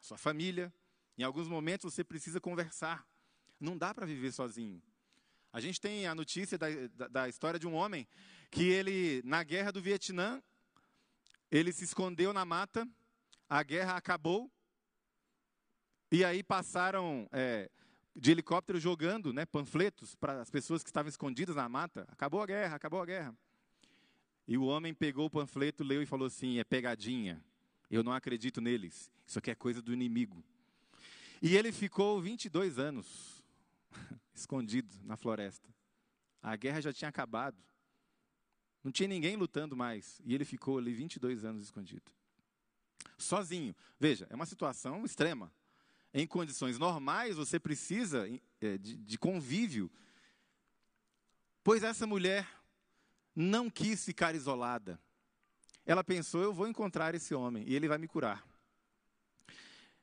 Sua 0.00 0.18
família. 0.18 0.72
Em 1.16 1.22
alguns 1.22 1.48
momentos 1.48 1.92
você 1.92 2.02
precisa 2.02 2.40
conversar. 2.40 3.06
Não 3.58 3.76
dá 3.76 3.94
para 3.94 4.06
viver 4.06 4.32
sozinho. 4.32 4.82
A 5.52 5.60
gente 5.60 5.80
tem 5.80 6.06
a 6.06 6.14
notícia 6.14 6.56
da, 6.56 6.66
da, 6.94 7.08
da, 7.08 7.28
história 7.28 7.58
de 7.58 7.66
um 7.66 7.74
homem 7.74 8.06
que 8.50 8.68
ele, 8.68 9.20
na 9.24 9.42
guerra 9.42 9.72
do 9.72 9.82
Vietnã, 9.82 10.42
ele 11.50 11.72
se 11.72 11.84
escondeu 11.84 12.32
na 12.32 12.44
mata, 12.44 12.88
a 13.48 13.62
guerra 13.62 13.96
acabou, 13.96 14.50
e 16.10 16.24
aí 16.24 16.42
passaram 16.42 17.28
é, 17.32 17.68
de 18.14 18.30
helicóptero 18.30 18.78
jogando 18.78 19.32
né, 19.32 19.44
panfletos 19.44 20.14
para 20.14 20.40
as 20.40 20.50
pessoas 20.50 20.82
que 20.82 20.88
estavam 20.88 21.08
escondidas 21.08 21.56
na 21.56 21.68
mata. 21.68 22.06
Acabou 22.08 22.42
a 22.42 22.46
guerra, 22.46 22.76
acabou 22.76 23.02
a 23.02 23.06
guerra. 23.06 23.34
E 24.46 24.56
o 24.56 24.64
homem 24.64 24.94
pegou 24.94 25.26
o 25.26 25.30
panfleto, 25.30 25.84
leu 25.84 26.02
e 26.02 26.06
falou 26.06 26.26
assim: 26.26 26.58
é 26.58 26.64
pegadinha. 26.64 27.44
Eu 27.90 28.04
não 28.04 28.12
acredito 28.12 28.60
neles. 28.60 29.10
Isso 29.26 29.38
aqui 29.38 29.50
é 29.50 29.54
coisa 29.54 29.82
do 29.82 29.92
inimigo. 29.92 30.44
E 31.42 31.56
ele 31.56 31.72
ficou 31.72 32.20
22 32.20 32.78
anos 32.78 33.42
escondido 34.34 34.94
na 35.02 35.16
floresta. 35.16 35.68
A 36.42 36.54
guerra 36.56 36.80
já 36.80 36.92
tinha 36.92 37.08
acabado. 37.08 37.56
Não 38.82 38.92
tinha 38.92 39.08
ninguém 39.08 39.36
lutando 39.36 39.76
mais. 39.76 40.20
E 40.24 40.34
ele 40.34 40.44
ficou 40.44 40.78
ali 40.78 40.92
22 40.92 41.44
anos 41.44 41.62
escondido. 41.62 42.10
Sozinho. 43.18 43.74
Veja, 43.98 44.26
é 44.30 44.34
uma 44.34 44.46
situação 44.46 45.04
extrema. 45.04 45.52
Em 46.12 46.26
condições 46.26 46.78
normais, 46.78 47.36
você 47.36 47.58
precisa 47.58 48.26
é, 48.60 48.78
de, 48.78 48.96
de 48.96 49.18
convívio. 49.18 49.90
Pois 51.62 51.82
essa 51.82 52.06
mulher 52.06 52.48
não 53.34 53.70
quis 53.70 54.04
ficar 54.04 54.34
isolada. 54.34 55.00
Ela 55.90 56.04
pensou: 56.04 56.40
eu 56.40 56.54
vou 56.54 56.68
encontrar 56.68 57.16
esse 57.16 57.34
homem 57.34 57.64
e 57.66 57.74
ele 57.74 57.88
vai 57.88 57.98
me 57.98 58.06
curar. 58.06 58.46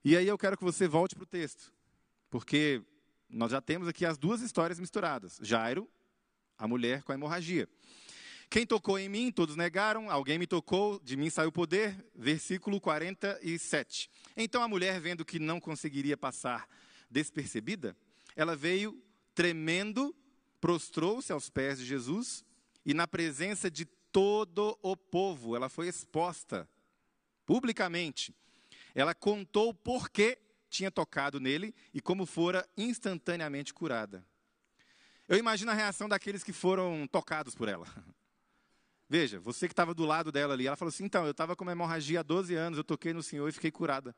E 0.03 0.17
aí 0.17 0.27
eu 0.27 0.37
quero 0.37 0.57
que 0.57 0.63
você 0.65 0.85
volte 0.85 1.15
para 1.15 1.23
o 1.23 1.25
texto, 1.25 1.71
porque 2.29 2.81
nós 3.29 3.51
já 3.51 3.61
temos 3.61 3.87
aqui 3.87 4.05
as 4.05 4.17
duas 4.17 4.41
histórias 4.41 4.81
misturadas: 4.81 5.39
Jairo, 5.41 5.89
a 6.57 6.67
mulher 6.67 7.03
com 7.03 7.13
a 7.13 7.15
hemorragia. 7.15 7.69
Quem 8.49 8.67
tocou 8.67 8.99
em 8.99 9.07
mim, 9.07 9.31
todos 9.31 9.55
negaram, 9.55 10.11
alguém 10.11 10.37
me 10.37 10.45
tocou, 10.45 10.99
de 10.99 11.15
mim 11.15 11.29
saiu 11.29 11.53
poder. 11.53 12.05
Versículo 12.13 12.81
47. 12.81 14.11
Então 14.35 14.61
a 14.61 14.67
mulher, 14.67 14.99
vendo 14.99 15.23
que 15.23 15.39
não 15.39 15.57
conseguiria 15.57 16.17
passar 16.17 16.67
despercebida, 17.09 17.95
ela 18.35 18.57
veio 18.57 19.01
tremendo, 19.33 20.13
prostrou-se 20.59 21.31
aos 21.31 21.49
pés 21.49 21.79
de 21.79 21.85
Jesus 21.85 22.43
e, 22.85 22.93
na 22.93 23.07
presença 23.07 23.71
de 23.71 23.87
todo 24.17 24.75
o 24.81 24.97
povo, 24.97 25.55
ela 25.55 25.69
foi 25.69 25.87
exposta 25.87 26.67
publicamente. 27.45 28.35
Ela 28.95 29.13
contou 29.13 29.75
por 29.75 30.09
que 30.09 30.39
tinha 30.71 30.89
tocado 30.89 31.39
nele 31.39 31.71
e 31.93 32.01
como 32.01 32.25
fora 32.25 32.67
instantaneamente 32.75 33.75
curada. 33.75 34.25
Eu 35.27 35.37
imagino 35.37 35.69
a 35.69 35.75
reação 35.75 36.09
daqueles 36.09 36.43
que 36.43 36.51
foram 36.51 37.05
tocados 37.05 37.53
por 37.53 37.69
ela. 37.69 37.85
Veja, 39.07 39.39
você 39.39 39.67
que 39.67 39.73
estava 39.73 39.93
do 39.93 40.03
lado 40.03 40.31
dela 40.31 40.55
ali, 40.55 40.65
ela 40.65 40.75
falou 40.75 40.89
assim: 40.89 41.03
então, 41.03 41.23
eu 41.23 41.29
estava 41.29 41.55
com 41.55 41.63
uma 41.63 41.73
hemorragia 41.73 42.21
há 42.21 42.23
12 42.23 42.55
anos, 42.55 42.79
eu 42.79 42.83
toquei 42.83 43.13
no 43.13 43.21
Senhor 43.21 43.47
e 43.47 43.51
fiquei 43.51 43.69
curada. 43.69 44.15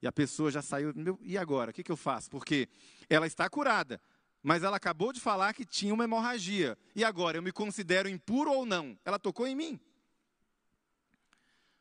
E 0.00 0.06
a 0.06 0.12
pessoa 0.12 0.52
já 0.52 0.62
saiu, 0.62 0.94
e 1.20 1.36
agora? 1.36 1.72
O 1.72 1.74
que, 1.74 1.82
que 1.82 1.90
eu 1.90 1.96
faço? 1.96 2.30
Porque 2.30 2.68
ela 3.10 3.26
está 3.26 3.50
curada, 3.50 4.00
mas 4.42 4.62
ela 4.62 4.76
acabou 4.76 5.12
de 5.12 5.20
falar 5.20 5.54
que 5.54 5.64
tinha 5.64 5.94
uma 5.94 6.04
hemorragia. 6.04 6.76
E 6.96 7.04
agora, 7.04 7.38
eu 7.38 7.42
me 7.42 7.52
considero 7.52 8.08
impuro 8.08 8.50
ou 8.50 8.66
não? 8.66 8.98
Ela 9.04 9.18
tocou 9.18 9.46
em 9.46 9.54
mim. 9.54 9.80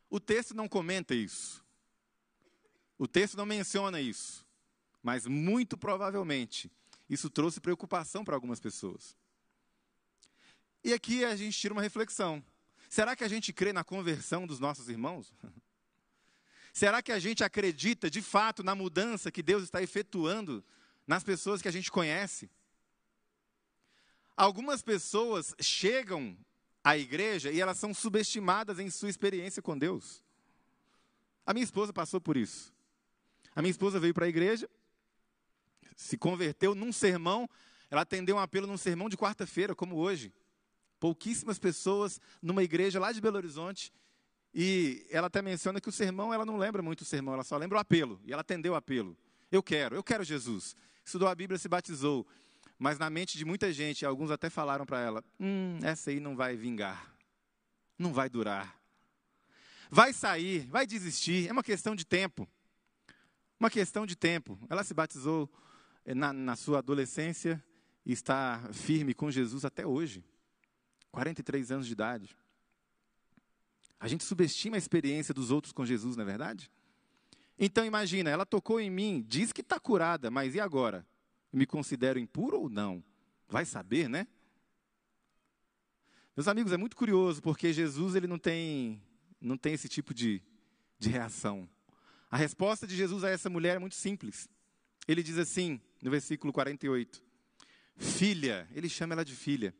O 0.09 0.19
texto 0.19 0.53
não 0.53 0.67
comenta 0.67 1.15
isso. 1.15 1.63
O 2.97 3.07
texto 3.07 3.35
não 3.35 3.45
menciona 3.45 3.99
isso. 3.99 4.45
Mas 5.01 5.25
muito 5.25 5.75
provavelmente 5.75 6.71
isso 7.09 7.29
trouxe 7.29 7.59
preocupação 7.59 8.23
para 8.23 8.35
algumas 8.35 8.59
pessoas. 8.59 9.17
E 10.83 10.93
aqui 10.93 11.25
a 11.25 11.35
gente 11.35 11.57
tira 11.57 11.73
uma 11.73 11.81
reflexão. 11.81 12.43
Será 12.89 13.15
que 13.15 13.23
a 13.23 13.27
gente 13.27 13.51
crê 13.51 13.73
na 13.73 13.83
conversão 13.83 14.45
dos 14.45 14.59
nossos 14.59 14.87
irmãos? 14.87 15.33
Será 16.73 17.01
que 17.01 17.11
a 17.11 17.19
gente 17.19 17.43
acredita 17.43 18.09
de 18.09 18.21
fato 18.21 18.63
na 18.63 18.75
mudança 18.75 19.31
que 19.31 19.43
Deus 19.43 19.63
está 19.63 19.81
efetuando 19.81 20.63
nas 21.11 21.25
pessoas 21.25 21.61
que 21.61 21.67
a 21.67 21.71
gente 21.71 21.91
conhece? 21.91 22.49
Algumas 24.33 24.81
pessoas 24.81 25.53
chegam 25.59 26.37
à 26.81 26.97
igreja 26.97 27.51
e 27.51 27.59
elas 27.59 27.77
são 27.77 27.93
subestimadas 27.93 28.79
em 28.79 28.89
sua 28.89 29.09
experiência 29.09 29.61
com 29.61 29.77
Deus. 29.77 30.23
A 31.45 31.53
minha 31.53 31.65
esposa 31.65 31.91
passou 31.91 32.21
por 32.21 32.37
isso. 32.37 32.73
A 33.53 33.61
minha 33.61 33.71
esposa 33.71 33.99
veio 33.99 34.13
para 34.13 34.25
a 34.25 34.29
igreja, 34.29 34.69
se 35.97 36.17
converteu 36.17 36.73
num 36.73 36.93
sermão, 36.93 37.49
ela 37.89 38.03
atendeu 38.03 38.37
um 38.37 38.39
apelo 38.39 38.65
num 38.65 38.77
sermão 38.77 39.09
de 39.09 39.17
quarta-feira, 39.17 39.75
como 39.75 39.97
hoje 39.97 40.33
pouquíssimas 40.97 41.59
pessoas 41.59 42.21
numa 42.41 42.63
igreja 42.63 43.01
lá 43.01 43.11
de 43.11 43.19
Belo 43.19 43.35
Horizonte. 43.35 43.91
E 44.53 45.05
ela 45.09 45.27
até 45.27 45.41
menciona 45.41 45.81
que 45.81 45.89
o 45.89 45.91
sermão, 45.91 46.33
ela 46.33 46.45
não 46.45 46.55
lembra 46.55 46.81
muito 46.81 47.01
o 47.01 47.05
sermão, 47.05 47.33
ela 47.33 47.43
só 47.43 47.57
lembra 47.57 47.77
o 47.79 47.81
apelo. 47.81 48.21
E 48.23 48.31
ela 48.31 48.39
atendeu 48.39 48.71
o 48.71 48.75
apelo. 48.77 49.17
Eu 49.51 49.61
quero, 49.61 49.93
eu 49.93 50.03
quero 50.03 50.23
Jesus. 50.23 50.73
Estudou 51.03 51.27
a 51.27 51.35
Bíblia, 51.35 51.57
se 51.57 51.67
batizou. 51.67 52.25
Mas 52.77 52.97
na 52.97 53.09
mente 53.09 53.37
de 53.37 53.45
muita 53.45 53.71
gente, 53.71 54.05
alguns 54.05 54.31
até 54.31 54.49
falaram 54.49 54.85
para 54.85 54.99
ela: 54.99 55.23
hum, 55.39 55.79
essa 55.83 56.09
aí 56.09 56.19
não 56.19 56.35
vai 56.35 56.55
vingar. 56.55 57.15
Não 57.97 58.13
vai 58.13 58.29
durar. 58.29 58.75
Vai 59.89 60.13
sair, 60.13 60.65
vai 60.67 60.87
desistir. 60.87 61.47
É 61.47 61.51
uma 61.51 61.63
questão 61.63 61.95
de 61.95 62.05
tempo. 62.05 62.47
Uma 63.59 63.69
questão 63.69 64.05
de 64.05 64.15
tempo. 64.15 64.57
Ela 64.69 64.83
se 64.83 64.93
batizou 64.93 65.49
eh, 66.05 66.15
na, 66.15 66.33
na 66.33 66.55
sua 66.55 66.79
adolescência 66.79 67.63
e 68.05 68.11
está 68.13 68.67
firme 68.73 69.13
com 69.13 69.29
Jesus 69.29 69.65
até 69.65 69.85
hoje. 69.85 70.23
43 71.11 71.71
anos 71.71 71.85
de 71.85 71.93
idade. 71.93 72.35
A 73.99 74.07
gente 74.07 74.23
subestima 74.23 74.77
a 74.77 74.79
experiência 74.79 75.33
dos 75.33 75.51
outros 75.51 75.71
com 75.71 75.85
Jesus, 75.85 76.15
não 76.15 76.23
é 76.23 76.25
verdade? 76.25 76.71
Então 77.63 77.85
imagina, 77.85 78.31
ela 78.31 78.43
tocou 78.43 78.79
em 78.79 78.89
mim, 78.89 79.23
diz 79.27 79.53
que 79.53 79.61
está 79.61 79.79
curada, 79.79 80.31
mas 80.31 80.55
e 80.55 80.59
agora? 80.59 81.05
Me 81.53 81.67
considero 81.67 82.17
impuro 82.17 82.61
ou 82.61 82.69
não? 82.69 83.03
Vai 83.47 83.65
saber, 83.65 84.09
né? 84.09 84.25
Meus 86.35 86.47
amigos, 86.47 86.71
é 86.71 86.77
muito 86.77 86.95
curioso, 86.95 87.39
porque 87.39 87.71
Jesus 87.71 88.15
ele 88.15 88.25
não 88.25 88.39
tem, 88.39 88.99
não 89.39 89.55
tem 89.55 89.73
esse 89.73 89.87
tipo 89.87 90.11
de, 90.11 90.41
de 90.97 91.09
reação. 91.09 91.69
A 92.31 92.37
resposta 92.37 92.87
de 92.87 92.95
Jesus 92.95 93.23
a 93.23 93.29
essa 93.29 93.47
mulher 93.47 93.75
é 93.75 93.79
muito 93.79 93.95
simples. 93.95 94.49
Ele 95.07 95.21
diz 95.21 95.37
assim, 95.37 95.79
no 96.01 96.09
versículo 96.09 96.51
48, 96.51 97.21
Filha, 97.95 98.67
ele 98.73 98.89
chama 98.89 99.13
ela 99.13 99.23
de 99.23 99.35
filha. 99.35 99.75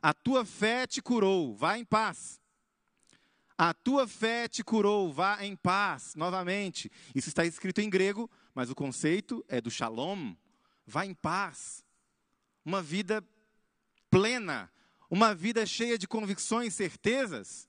A 0.00 0.14
tua 0.14 0.44
fé 0.44 0.86
te 0.86 1.02
curou, 1.02 1.56
vá 1.56 1.76
em 1.76 1.84
paz. 1.84 2.40
A 3.64 3.72
tua 3.72 4.08
fé 4.08 4.48
te 4.48 4.64
curou, 4.64 5.12
vá 5.12 5.44
em 5.44 5.54
paz. 5.54 6.16
Novamente, 6.16 6.90
isso 7.14 7.28
está 7.28 7.44
escrito 7.44 7.80
em 7.80 7.88
grego, 7.88 8.28
mas 8.52 8.68
o 8.70 8.74
conceito 8.74 9.44
é 9.46 9.60
do 9.60 9.70
shalom. 9.70 10.34
Vá 10.84 11.06
em 11.06 11.14
paz. 11.14 11.86
Uma 12.64 12.82
vida 12.82 13.24
plena, 14.10 14.68
uma 15.08 15.32
vida 15.32 15.64
cheia 15.64 15.96
de 15.96 16.08
convicções, 16.08 16.74
certezas. 16.74 17.68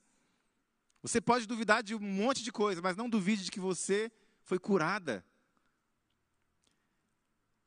Você 1.00 1.20
pode 1.20 1.46
duvidar 1.46 1.80
de 1.80 1.94
um 1.94 2.00
monte 2.00 2.42
de 2.42 2.50
coisa, 2.50 2.82
mas 2.82 2.96
não 2.96 3.08
duvide 3.08 3.44
de 3.44 3.52
que 3.52 3.60
você 3.60 4.10
foi 4.42 4.58
curada. 4.58 5.24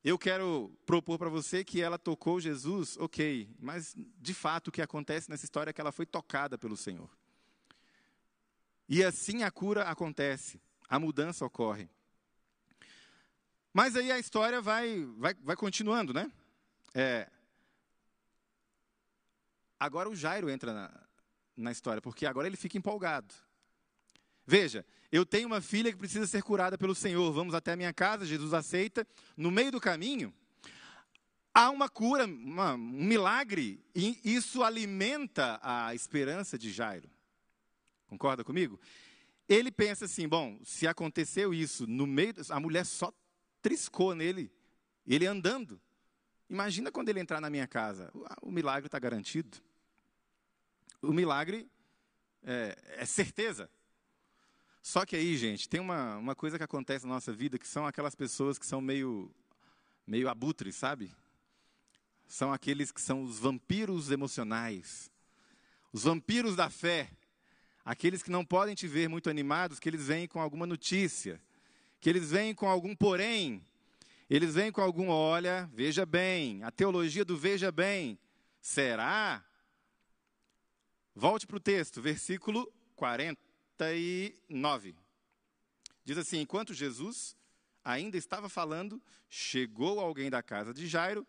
Eu 0.03 0.19
quero 0.19 0.77
propor 0.85 1.17
para 1.17 1.29
você 1.29 1.63
que 1.63 1.81
ela 1.81 1.97
tocou 1.97 2.41
Jesus, 2.41 2.97
ok, 2.97 3.49
mas 3.57 3.95
de 3.95 4.33
fato 4.33 4.67
o 4.67 4.71
que 4.73 4.81
acontece 4.81 5.29
nessa 5.29 5.45
história 5.45 5.69
é 5.69 5.73
que 5.73 5.79
ela 5.79 5.93
foi 5.93 6.05
tocada 6.05 6.57
pelo 6.57 6.75
Senhor. 6.75 7.09
E 8.87 9.03
assim 9.03 9.43
a 9.43 9.51
cura 9.51 9.83
acontece, 9.83 10.61
a 10.87 10.99
mudança 10.99 11.45
ocorre. 11.45 11.89
Mas 13.73 13.95
aí 13.95 14.11
a 14.11 14.17
história 14.17 14.61
vai, 14.61 15.05
vai, 15.17 15.33
vai 15.35 15.55
continuando, 15.55 16.13
né? 16.13 16.31
É, 16.93 17.29
agora 19.79 20.09
o 20.09 20.15
Jairo 20.15 20.49
entra 20.49 20.73
na, 20.73 21.07
na 21.55 21.71
história, 21.71 22.01
porque 22.01 22.25
agora 22.25 22.47
ele 22.47 22.57
fica 22.57 22.77
empolgado. 22.77 23.33
Veja, 24.45 24.85
eu 25.11 25.25
tenho 25.25 25.47
uma 25.47 25.61
filha 25.61 25.91
que 25.91 25.97
precisa 25.97 26.25
ser 26.25 26.41
curada 26.41 26.77
pelo 26.77 26.95
Senhor. 26.95 27.31
Vamos 27.33 27.53
até 27.53 27.73
a 27.73 27.75
minha 27.75 27.93
casa, 27.93 28.25
Jesus 28.25 28.53
aceita. 28.53 29.05
No 29.35 29.51
meio 29.51 29.71
do 29.71 29.79
caminho, 29.79 30.33
há 31.53 31.69
uma 31.69 31.89
cura, 31.89 32.25
uma, 32.25 32.73
um 32.75 32.77
milagre, 32.77 33.83
e 33.93 34.19
isso 34.23 34.63
alimenta 34.63 35.59
a 35.61 35.93
esperança 35.93 36.57
de 36.57 36.71
Jairo. 36.71 37.09
Concorda 38.07 38.43
comigo? 38.43 38.79
Ele 39.47 39.71
pensa 39.71 40.05
assim: 40.05 40.27
bom, 40.27 40.59
se 40.63 40.87
aconteceu 40.87 41.53
isso 41.53 41.85
no 41.85 42.07
meio, 42.07 42.33
a 42.49 42.59
mulher 42.59 42.85
só 42.85 43.13
triscou 43.61 44.15
nele, 44.15 44.51
ele 45.05 45.25
andando. 45.25 45.79
Imagina 46.49 46.91
quando 46.91 47.09
ele 47.09 47.19
entrar 47.19 47.41
na 47.41 47.49
minha 47.49 47.67
casa, 47.67 48.11
o 48.41 48.51
milagre 48.51 48.87
está 48.87 48.97
garantido. 48.97 49.57
O 51.01 51.11
milagre 51.11 51.69
é, 52.43 52.77
é 52.97 53.05
certeza. 53.05 53.69
Só 54.81 55.05
que 55.05 55.17
aí, 55.17 55.35
gente, 55.35 55.67
tem 55.67 55.81
uma, 55.81 56.15
uma 56.15 56.33
coisa 56.33 56.57
que 56.57 56.63
acontece 56.63 57.05
na 57.05 57.15
nossa 57.15 57.33
vida 57.33 57.59
que 57.59 57.67
são 57.67 57.85
aquelas 57.85 58.15
pessoas 58.15 58.57
que 58.57 58.65
são 58.65 58.79
meio, 58.79 59.29
meio 60.05 60.29
abutres, 60.29 60.77
sabe? 60.77 61.13
São 62.25 62.53
aqueles 62.53 62.91
que 62.91 63.01
são 63.01 63.21
os 63.21 63.37
vampiros 63.37 64.11
emocionais, 64.11 65.11
os 65.91 66.03
vampiros 66.03 66.55
da 66.55 66.69
fé, 66.69 67.09
Aqueles 67.87 68.21
que 68.21 68.29
não 68.29 68.43
podem 68.43 68.75
te 68.75 68.85
ver 68.85 69.07
muito 69.07 69.29
animados, 69.29 69.79
que 69.79 69.87
eles 69.87 70.07
vêm 70.07 70.27
com 70.27 70.41
alguma 70.41 70.67
notícia, 70.67 71.41
que 72.01 72.09
eles 72.09 72.31
vêm 72.31 72.53
com 72.53 72.67
algum 72.67 72.93
porém, 72.93 73.63
eles 74.29 74.55
vêm 74.55 74.73
com 74.73 74.81
algum, 74.81 75.07
olha, 75.07 75.69
veja 75.73 76.05
bem, 76.05 76.61
a 76.63 76.69
teologia 76.69 77.23
do 77.23 77.37
veja 77.37 77.71
bem. 77.71 78.19
Será? 78.59 79.41
Volte 81.15 81.47
para 81.47 81.55
o 81.55 81.61
texto, 81.61 82.01
versículo 82.01 82.69
49. 82.97 84.93
Diz 86.03 86.17
assim: 86.17 86.41
Enquanto 86.41 86.73
Jesus 86.73 87.37
ainda 87.85 88.17
estava 88.17 88.49
falando, 88.49 89.01
chegou 89.29 90.01
alguém 90.01 90.29
da 90.29 90.43
casa 90.43 90.73
de 90.73 90.87
Jairo, 90.87 91.25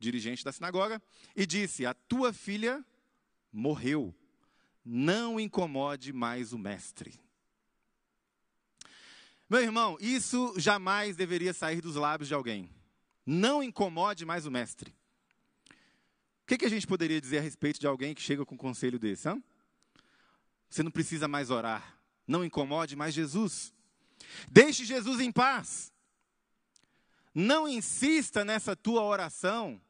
dirigente 0.00 0.44
da 0.44 0.50
sinagoga, 0.50 1.00
e 1.36 1.46
disse: 1.46 1.86
A 1.86 1.94
tua 1.94 2.32
filha 2.32 2.84
morreu. 3.52 4.12
Não 4.88 5.40
incomode 5.40 6.12
mais 6.12 6.52
o 6.52 6.58
mestre. 6.58 7.18
Meu 9.50 9.60
irmão, 9.60 9.98
isso 10.00 10.54
jamais 10.56 11.16
deveria 11.16 11.52
sair 11.52 11.80
dos 11.80 11.96
lábios 11.96 12.28
de 12.28 12.34
alguém. 12.34 12.70
Não 13.26 13.64
incomode 13.64 14.24
mais 14.24 14.46
o 14.46 14.50
mestre. 14.50 14.94
O 16.42 16.46
que, 16.46 16.56
que, 16.56 16.64
a 16.64 16.70
gente 16.70 16.86
poderia 16.86 17.20
dizer 17.20 17.38
a 17.38 17.40
respeito 17.40 17.80
de 17.80 17.86
alguém 17.88 18.14
que 18.14 18.22
chega 18.22 18.46
com 18.46 18.54
um 18.54 18.58
conselho 18.58 18.96
desse? 18.96 19.28
Hein? 19.28 19.42
Você 20.70 20.84
não 20.84 20.92
precisa 20.92 21.26
mais 21.26 21.50
orar. 21.50 21.98
Não 22.24 22.44
incomode 22.44 22.94
mais 22.94 23.12
Jesus. 23.12 23.74
Deixe 24.48 24.84
Jesus 24.84 25.18
em 25.18 25.32
paz. 25.32 25.92
Não 27.34 27.66
insista 27.66 28.44
nessa 28.44 28.76
tua 28.76 29.02
oração. 29.02 29.80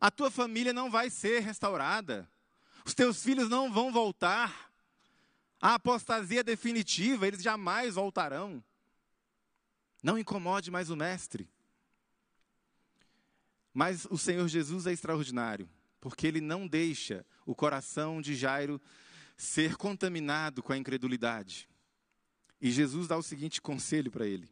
A 0.00 0.10
tua 0.10 0.30
família 0.30 0.72
não 0.72 0.90
vai 0.90 1.10
ser 1.10 1.40
restaurada. 1.40 2.26
Os 2.88 2.94
teus 2.94 3.22
filhos 3.22 3.50
não 3.50 3.70
vão 3.70 3.92
voltar. 3.92 4.72
A 5.60 5.74
apostasia 5.74 6.42
definitiva, 6.42 7.26
eles 7.26 7.42
jamais 7.42 7.96
voltarão. 7.96 8.64
Não 10.02 10.16
incomode 10.16 10.70
mais 10.70 10.88
o 10.88 10.96
Mestre. 10.96 11.46
Mas 13.74 14.06
o 14.06 14.16
Senhor 14.16 14.48
Jesus 14.48 14.86
é 14.86 14.92
extraordinário, 14.94 15.68
porque 16.00 16.26
ele 16.26 16.40
não 16.40 16.66
deixa 16.66 17.26
o 17.44 17.54
coração 17.54 18.22
de 18.22 18.34
Jairo 18.34 18.80
ser 19.36 19.76
contaminado 19.76 20.62
com 20.62 20.72
a 20.72 20.78
incredulidade. 20.78 21.68
E 22.58 22.70
Jesus 22.70 23.06
dá 23.06 23.18
o 23.18 23.22
seguinte 23.22 23.60
conselho 23.60 24.10
para 24.10 24.26
ele. 24.26 24.50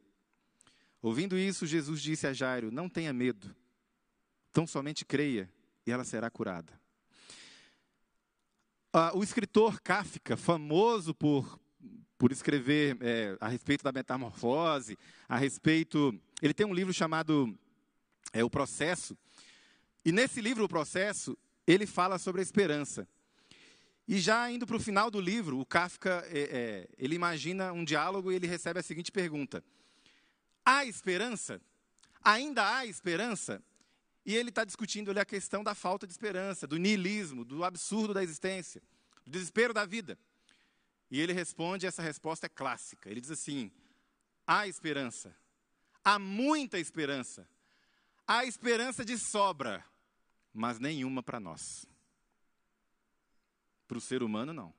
Ouvindo 1.00 1.38
isso, 1.38 1.64
Jesus 1.64 2.02
disse 2.02 2.26
a 2.26 2.34
Jairo: 2.34 2.70
Não 2.70 2.86
tenha 2.86 3.14
medo, 3.14 3.56
tão 4.52 4.66
somente 4.66 5.06
creia 5.06 5.50
e 5.86 5.90
ela 5.90 6.04
será 6.04 6.28
curada. 6.28 6.84
Uh, 8.96 9.18
o 9.18 9.22
escritor 9.22 9.78
Kafka, 9.82 10.38
famoso 10.38 11.14
por, 11.14 11.60
por 12.16 12.32
escrever 12.32 12.96
é, 13.02 13.36
a 13.38 13.46
respeito 13.46 13.84
da 13.84 13.92
metamorfose, 13.92 14.96
a 15.28 15.36
respeito. 15.36 16.18
Ele 16.40 16.54
tem 16.54 16.64
um 16.64 16.72
livro 16.72 16.94
chamado 16.94 17.54
é, 18.32 18.42
O 18.42 18.48
Processo. 18.48 19.14
E 20.02 20.10
nesse 20.10 20.40
livro, 20.40 20.64
O 20.64 20.68
Processo, 20.68 21.36
ele 21.66 21.84
fala 21.84 22.18
sobre 22.18 22.40
a 22.40 22.42
esperança. 22.42 23.06
E 24.08 24.18
já 24.18 24.50
indo 24.50 24.66
para 24.66 24.76
o 24.76 24.80
final 24.80 25.10
do 25.10 25.20
livro, 25.20 25.60
o 25.60 25.66
Kafka 25.66 26.26
é, 26.30 26.38
é, 26.38 26.88
ele 26.96 27.14
imagina 27.14 27.74
um 27.74 27.84
diálogo 27.84 28.32
e 28.32 28.36
ele 28.36 28.46
recebe 28.46 28.80
a 28.80 28.82
seguinte 28.82 29.12
pergunta: 29.12 29.62
Há 30.64 30.86
esperança? 30.86 31.60
Ainda 32.24 32.78
há 32.78 32.86
esperança? 32.86 33.62
E 34.26 34.34
ele 34.34 34.48
está 34.48 34.64
discutindo 34.64 35.12
ali 35.12 35.20
a 35.20 35.24
questão 35.24 35.62
da 35.62 35.72
falta 35.72 36.04
de 36.04 36.12
esperança, 36.12 36.66
do 36.66 36.78
niilismo, 36.78 37.44
do 37.44 37.62
absurdo 37.62 38.12
da 38.12 38.24
existência, 38.24 38.82
do 39.24 39.30
desespero 39.30 39.72
da 39.72 39.86
vida. 39.86 40.18
E 41.08 41.20
ele 41.20 41.32
responde, 41.32 41.86
essa 41.86 42.02
resposta 42.02 42.46
é 42.46 42.48
clássica. 42.48 43.08
Ele 43.08 43.20
diz 43.20 43.30
assim: 43.30 43.70
há 44.44 44.66
esperança, 44.66 45.32
há 46.04 46.18
muita 46.18 46.76
esperança, 46.76 47.48
há 48.26 48.44
esperança 48.44 49.04
de 49.04 49.16
sobra, 49.16 49.84
mas 50.52 50.80
nenhuma 50.80 51.22
para 51.22 51.38
nós. 51.38 51.86
Para 53.86 53.98
o 53.98 54.00
ser 54.00 54.24
humano, 54.24 54.52
não. 54.52 54.74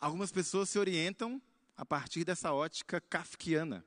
Algumas 0.00 0.32
pessoas 0.32 0.70
se 0.70 0.78
orientam 0.78 1.42
a 1.76 1.84
partir 1.84 2.24
dessa 2.24 2.54
ótica 2.54 3.02
kafkiana. 3.02 3.84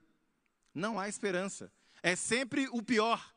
Não 0.75 0.99
há 0.99 1.09
esperança. 1.09 1.71
É 2.03 2.15
sempre 2.15 2.67
o 2.69 2.83
pior. 2.83 3.33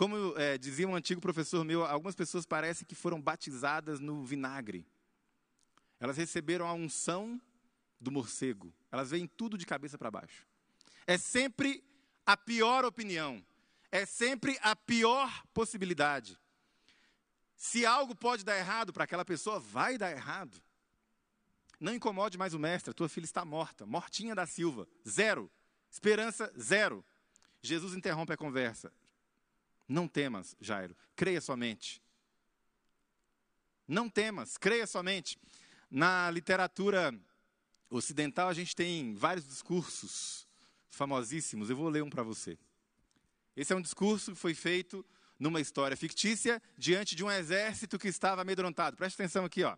Como 0.00 0.34
é, 0.38 0.56
dizia 0.56 0.88
um 0.88 0.94
antigo 0.96 1.20
professor 1.20 1.62
meu, 1.62 1.84
algumas 1.84 2.14
pessoas 2.14 2.46
parecem 2.46 2.86
que 2.86 2.94
foram 2.94 3.20
batizadas 3.20 4.00
no 4.00 4.24
vinagre. 4.24 4.86
Elas 6.00 6.16
receberam 6.16 6.66
a 6.66 6.72
unção 6.72 7.38
do 8.00 8.10
morcego. 8.10 8.72
Elas 8.90 9.10
veem 9.10 9.26
tudo 9.26 9.58
de 9.58 9.66
cabeça 9.66 9.98
para 9.98 10.10
baixo. 10.10 10.46
É 11.06 11.18
sempre 11.18 11.84
a 12.24 12.34
pior 12.34 12.82
opinião. 12.86 13.44
É 13.92 14.06
sempre 14.06 14.58
a 14.62 14.74
pior 14.74 15.44
possibilidade. 15.52 16.38
Se 17.54 17.84
algo 17.84 18.16
pode 18.16 18.42
dar 18.42 18.56
errado 18.56 18.94
para 18.94 19.04
aquela 19.04 19.22
pessoa, 19.22 19.60
vai 19.60 19.98
dar 19.98 20.12
errado. 20.12 20.62
Não 21.78 21.92
incomode 21.92 22.38
mais 22.38 22.54
o 22.54 22.58
mestre, 22.58 22.90
a 22.90 22.94
tua 22.94 23.10
filha 23.10 23.26
está 23.26 23.44
morta, 23.44 23.84
mortinha 23.84 24.34
da 24.34 24.46
Silva, 24.46 24.88
zero. 25.06 25.50
Esperança, 25.90 26.50
zero. 26.58 27.04
Jesus 27.60 27.92
interrompe 27.92 28.32
a 28.32 28.36
conversa. 28.38 28.90
Não 29.90 30.06
temas, 30.06 30.56
Jairo, 30.60 30.96
creia 31.16 31.40
somente. 31.40 32.00
Não 33.88 34.08
temas, 34.08 34.56
creia 34.56 34.86
somente. 34.86 35.36
Na 35.90 36.30
literatura 36.30 37.12
ocidental, 37.90 38.48
a 38.48 38.54
gente 38.54 38.76
tem 38.76 39.12
vários 39.14 39.48
discursos 39.48 40.46
famosíssimos. 40.88 41.68
Eu 41.68 41.76
vou 41.76 41.88
ler 41.88 42.04
um 42.04 42.08
para 42.08 42.22
você. 42.22 42.56
Esse 43.56 43.72
é 43.72 43.76
um 43.76 43.82
discurso 43.82 44.30
que 44.30 44.38
foi 44.38 44.54
feito 44.54 45.04
numa 45.36 45.60
história 45.60 45.96
fictícia 45.96 46.62
diante 46.78 47.16
de 47.16 47.24
um 47.24 47.30
exército 47.30 47.98
que 47.98 48.06
estava 48.06 48.42
amedrontado. 48.42 48.96
Preste 48.96 49.16
atenção 49.16 49.44
aqui, 49.44 49.64
ó. 49.64 49.76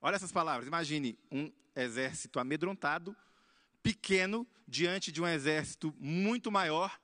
Olha 0.00 0.16
essas 0.16 0.32
palavras. 0.32 0.66
Imagine 0.66 1.16
um 1.30 1.52
exército 1.76 2.40
amedrontado, 2.40 3.16
pequeno, 3.84 4.44
diante 4.66 5.12
de 5.12 5.22
um 5.22 5.28
exército 5.28 5.94
muito 5.96 6.50
maior, 6.50 6.98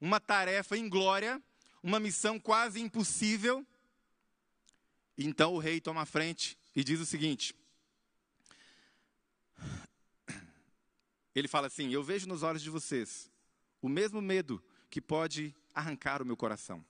uma 0.00 0.20
tarefa 0.20 0.76
inglória, 0.76 1.42
uma 1.82 1.98
missão 2.00 2.38
quase 2.38 2.80
impossível. 2.80 3.66
Então 5.16 5.54
o 5.54 5.58
rei 5.58 5.80
toma 5.80 6.02
a 6.02 6.06
frente 6.06 6.58
e 6.74 6.84
diz 6.84 7.00
o 7.00 7.06
seguinte: 7.06 7.54
Ele 11.34 11.48
fala 11.48 11.66
assim: 11.66 11.92
Eu 11.92 12.02
vejo 12.02 12.26
nos 12.26 12.42
olhos 12.42 12.62
de 12.62 12.70
vocês 12.70 13.30
o 13.82 13.88
mesmo 13.88 14.20
medo 14.20 14.62
que 14.90 15.00
pode 15.00 15.54
arrancar 15.74 16.22
o 16.22 16.26
meu 16.26 16.36
coração. 16.36 16.84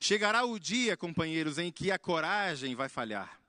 Chegará 0.00 0.44
o 0.44 0.58
dia, 0.58 0.96
companheiros, 0.96 1.58
em 1.58 1.72
que 1.72 1.90
a 1.90 1.98
coragem 1.98 2.76
vai 2.76 2.88
falhar. 2.88 3.40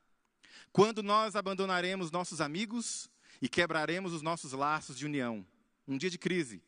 Quando 0.72 1.04
nós 1.04 1.36
abandonaremos 1.36 2.10
nossos 2.10 2.42
amigos 2.42 3.10
e 3.42 3.48
quebraremos 3.48 4.14
os 4.14 4.22
nossos 4.22 4.52
laços 4.52 4.98
de 4.98 5.06
união. 5.06 5.46
Um 5.88 5.98
dia 5.98 6.10
de 6.10 6.18
crise. 6.18 6.62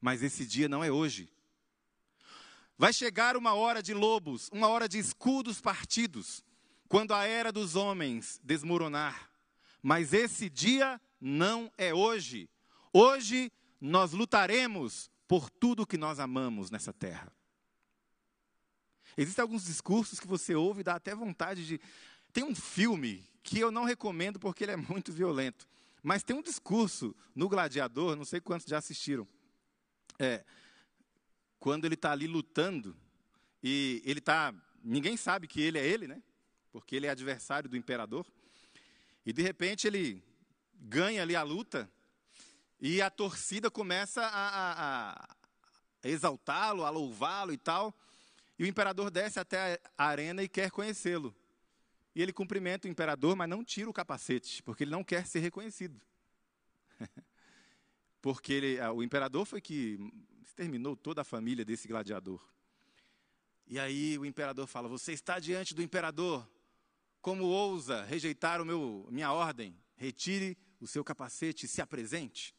Mas 0.00 0.22
esse 0.22 0.46
dia 0.46 0.68
não 0.68 0.82
é 0.82 0.90
hoje. 0.90 1.28
Vai 2.76 2.92
chegar 2.92 3.36
uma 3.36 3.54
hora 3.54 3.82
de 3.82 3.92
lobos, 3.92 4.48
uma 4.52 4.68
hora 4.68 4.88
de 4.88 4.98
escudos 4.98 5.60
partidos, 5.60 6.44
quando 6.88 7.12
a 7.12 7.24
era 7.24 7.50
dos 7.50 7.74
homens 7.74 8.40
desmoronar. 8.42 9.30
Mas 9.82 10.12
esse 10.12 10.48
dia 10.48 11.00
não 11.20 11.72
é 11.76 11.92
hoje. 11.92 12.48
Hoje 12.92 13.52
nós 13.80 14.12
lutaremos 14.12 15.10
por 15.26 15.50
tudo 15.50 15.86
que 15.86 15.98
nós 15.98 16.18
amamos 16.18 16.70
nessa 16.70 16.92
terra. 16.92 17.32
Existem 19.16 19.42
alguns 19.42 19.64
discursos 19.64 20.20
que 20.20 20.26
você 20.26 20.54
ouve 20.54 20.80
e 20.80 20.84
dá 20.84 20.94
até 20.94 21.14
vontade 21.14 21.66
de. 21.66 21.80
Tem 22.32 22.44
um 22.44 22.54
filme 22.54 23.28
que 23.42 23.58
eu 23.58 23.70
não 23.70 23.84
recomendo 23.84 24.38
porque 24.38 24.64
ele 24.64 24.72
é 24.72 24.76
muito 24.76 25.12
violento. 25.12 25.66
Mas 26.02 26.22
tem 26.22 26.36
um 26.36 26.42
discurso 26.42 27.14
no 27.34 27.48
Gladiador, 27.48 28.14
não 28.14 28.24
sei 28.24 28.40
quantos 28.40 28.66
já 28.66 28.78
assistiram. 28.78 29.26
É, 30.18 30.44
quando 31.60 31.84
ele 31.84 31.94
está 31.94 32.12
ali 32.12 32.26
lutando 32.26 32.96
e 33.62 34.02
ele 34.04 34.18
está, 34.18 34.52
ninguém 34.82 35.16
sabe 35.16 35.46
que 35.46 35.60
ele 35.60 35.78
é 35.78 35.86
ele, 35.86 36.08
né? 36.08 36.22
Porque 36.72 36.96
ele 36.96 37.06
é 37.06 37.10
adversário 37.10 37.68
do 37.68 37.76
imperador. 37.76 38.26
E 39.24 39.32
de 39.32 39.42
repente 39.42 39.86
ele 39.86 40.22
ganha 40.74 41.22
ali 41.22 41.36
a 41.36 41.42
luta 41.42 41.90
e 42.80 43.02
a 43.02 43.10
torcida 43.10 43.70
começa 43.70 44.22
a, 44.22 44.48
a, 44.48 45.12
a 46.02 46.08
exaltá-lo, 46.08 46.84
a 46.84 46.90
louvá-lo 46.90 47.52
e 47.52 47.58
tal. 47.58 47.94
E 48.58 48.64
o 48.64 48.66
imperador 48.66 49.10
desce 49.10 49.38
até 49.38 49.80
a 49.96 50.06
arena 50.06 50.42
e 50.42 50.48
quer 50.48 50.70
conhecê-lo. 50.70 51.34
E 52.14 52.22
ele 52.22 52.32
cumprimenta 52.32 52.88
o 52.88 52.90
imperador, 52.90 53.36
mas 53.36 53.48
não 53.48 53.64
tira 53.64 53.88
o 53.88 53.92
capacete, 53.92 54.62
porque 54.64 54.82
ele 54.82 54.90
não 54.90 55.04
quer 55.04 55.26
ser 55.26 55.38
reconhecido. 55.38 56.00
Porque 58.20 58.52
ele, 58.52 58.80
o 58.80 59.02
imperador 59.02 59.44
foi 59.44 59.60
que 59.60 59.98
exterminou 60.42 60.96
toda 60.96 61.20
a 61.20 61.24
família 61.24 61.64
desse 61.64 61.86
gladiador. 61.86 62.40
E 63.66 63.78
aí 63.78 64.18
o 64.18 64.24
imperador 64.24 64.66
fala: 64.66 64.88
Você 64.88 65.12
está 65.12 65.38
diante 65.38 65.74
do 65.74 65.82
imperador. 65.82 66.48
Como 67.20 67.44
ousa 67.44 68.04
rejeitar 68.04 68.60
o 68.60 68.64
meu, 68.64 69.06
minha 69.10 69.32
ordem? 69.32 69.76
Retire 69.96 70.56
o 70.80 70.86
seu 70.86 71.04
capacete 71.04 71.66
e 71.66 71.68
se 71.68 71.82
apresente. 71.82 72.54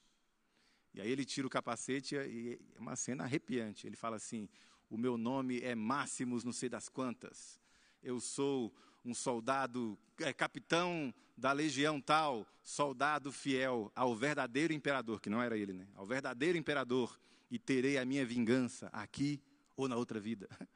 E 0.94 1.02
aí 1.02 1.10
ele 1.10 1.24
tira 1.26 1.48
o 1.48 1.50
capacete 1.50 2.16
e 2.16 2.60
é 2.76 2.80
uma 2.80 2.96
cena 2.96 3.24
arrepiante. 3.24 3.88
Ele 3.88 3.96
fala 3.96 4.18
assim: 4.18 4.48
O 4.90 4.98
meu 4.98 5.18
nome 5.18 5.62
é 5.62 5.76
Máximos, 5.76 6.44
não 6.44 6.52
sei 6.52 6.70
das 6.70 6.90
quantas. 6.90 7.60
Eu 8.02 8.20
sou 8.20 8.74
um 9.04 9.14
soldado, 9.14 9.98
é, 10.20 10.34
capitão 10.34 11.14
da 11.38 11.52
legião 11.52 12.02
tal, 12.02 12.46
soldado 12.62 13.32
fiel 13.32 13.92
ao 13.96 14.16
verdadeiro 14.16 14.74
imperador, 14.74 15.22
que 15.22 15.30
não 15.30 15.42
era 15.42 15.58
ele, 15.58 15.74
né? 15.74 15.88
Ao 15.96 16.06
verdadeiro 16.06 16.58
imperador, 16.58 17.20
e 17.50 17.58
terei 17.58 17.98
a 17.98 18.06
minha 18.06 18.26
vingança 18.26 18.90
aqui 18.92 19.42
ou 19.76 19.88
na 19.88 19.96
outra 19.96 20.20
vida. 20.20 20.48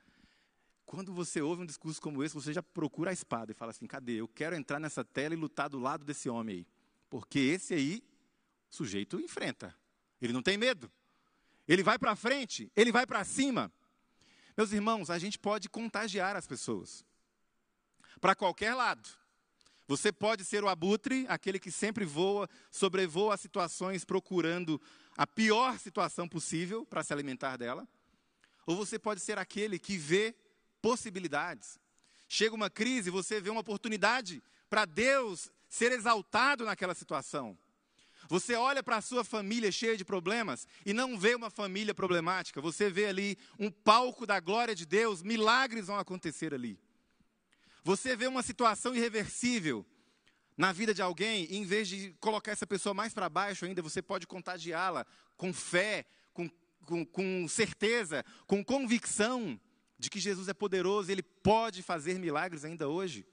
Quando 0.86 1.14
você 1.14 1.42
ouve 1.42 1.64
um 1.64 1.66
discurso 1.66 2.02
como 2.02 2.24
esse, 2.24 2.36
você 2.36 2.54
já 2.54 2.62
procura 2.62 3.10
a 3.10 3.14
espada 3.14 3.52
e 3.52 3.56
fala 3.56 3.72
assim: 3.72 3.88
cadê? 3.88 4.14
Eu 4.14 4.28
quero 4.28 4.56
entrar 4.56 4.80
nessa 4.80 5.04
tela 5.04 5.34
e 5.34 5.38
lutar 5.38 5.70
do 5.70 5.80
lado 5.80 6.06
desse 6.06 6.30
homem 6.30 6.58
aí. 6.58 6.68
Porque 7.10 7.40
esse 7.40 7.74
aí, 7.74 8.04
o 8.72 8.76
sujeito 8.76 9.20
enfrenta. 9.20 9.76
Ele 10.22 10.34
não 10.34 10.42
tem 10.42 10.58
medo. 10.58 10.92
Ele 11.68 11.84
vai 11.84 11.98
para 11.98 12.16
frente, 12.16 12.72
ele 12.76 12.92
vai 12.92 13.06
para 13.06 13.24
cima. 13.24 13.72
Meus 14.56 14.72
irmãos, 14.72 15.10
a 15.10 15.18
gente 15.18 15.40
pode 15.40 15.70
contagiar 15.70 16.36
as 16.36 16.46
pessoas. 16.46 17.06
Para 18.20 18.36
qualquer 18.36 18.74
lado. 18.74 19.08
Você 19.88 20.12
pode 20.12 20.46
ser 20.46 20.64
o 20.64 20.70
abutre, 20.70 21.26
aquele 21.28 21.60
que 21.60 21.70
sempre 21.70 22.06
voa, 22.06 22.50
sobrevoa 22.72 23.36
situações 23.36 24.06
procurando 24.06 24.82
a 25.18 25.28
pior 25.28 25.78
situação 25.78 26.28
possível 26.28 26.86
para 26.86 27.04
se 27.04 27.12
alimentar 27.12 27.58
dela. 27.58 27.88
Ou 28.66 28.76
você 28.76 28.98
pode 28.98 29.20
ser 29.20 29.38
aquele 29.38 29.78
que 29.78 29.98
vê 29.98 30.36
possibilidades. 30.82 31.78
Chega 32.28 32.56
uma 32.56 32.70
crise, 32.70 33.10
você 33.10 33.42
vê 33.42 33.50
uma 33.50 33.62
oportunidade 33.62 34.42
para 34.70 34.86
Deus 34.86 35.52
ser 35.70 35.92
exaltado 35.92 36.66
naquela 36.66 36.96
situação. 36.96 37.58
Você 38.30 38.56
olha 38.56 38.82
para 38.82 38.98
a 38.98 39.02
sua 39.02 39.24
família 39.24 39.72
cheia 39.72 39.98
de 39.98 40.06
problemas 40.06 40.66
e 40.86 40.94
não 40.94 41.20
vê 41.20 41.36
uma 41.36 41.50
família 41.50 41.94
problemática, 41.94 42.62
você 42.62 42.90
vê 42.90 43.06
ali 43.06 43.38
um 43.60 43.70
palco 43.70 44.26
da 44.26 44.40
glória 44.40 44.74
de 44.74 44.86
Deus, 44.86 45.22
milagres 45.22 45.88
vão 45.88 45.98
acontecer 45.98 46.54
ali. 46.54 46.80
Você 47.84 48.16
vê 48.16 48.28
uma 48.28 48.42
situação 48.42 48.96
irreversível 48.96 49.86
na 50.56 50.72
vida 50.72 50.94
de 50.94 51.02
alguém, 51.02 51.46
e 51.50 51.58
em 51.58 51.66
vez 51.66 51.88
de 51.88 52.14
colocar 52.20 52.52
essa 52.52 52.68
pessoa 52.68 52.94
mais 52.94 53.14
para 53.14 53.28
baixo 53.28 53.66
ainda, 53.66 53.82
você 53.82 54.02
pode 54.02 54.28
contagiá-la 54.28 55.06
com 55.36 55.52
fé, 55.52 56.06
com, 56.32 56.50
com, 56.86 57.06
com 57.06 57.48
certeza, 57.48 58.24
com 58.46 58.64
convicção 58.64 59.60
de 59.98 60.10
que 60.10 60.20
Jesus 60.20 60.48
é 60.48 60.54
poderoso, 60.54 61.12
ele 61.12 61.24
pode 61.24 61.82
fazer 61.82 62.20
milagres 62.20 62.64
ainda 62.64 62.88
hoje. 62.88 63.26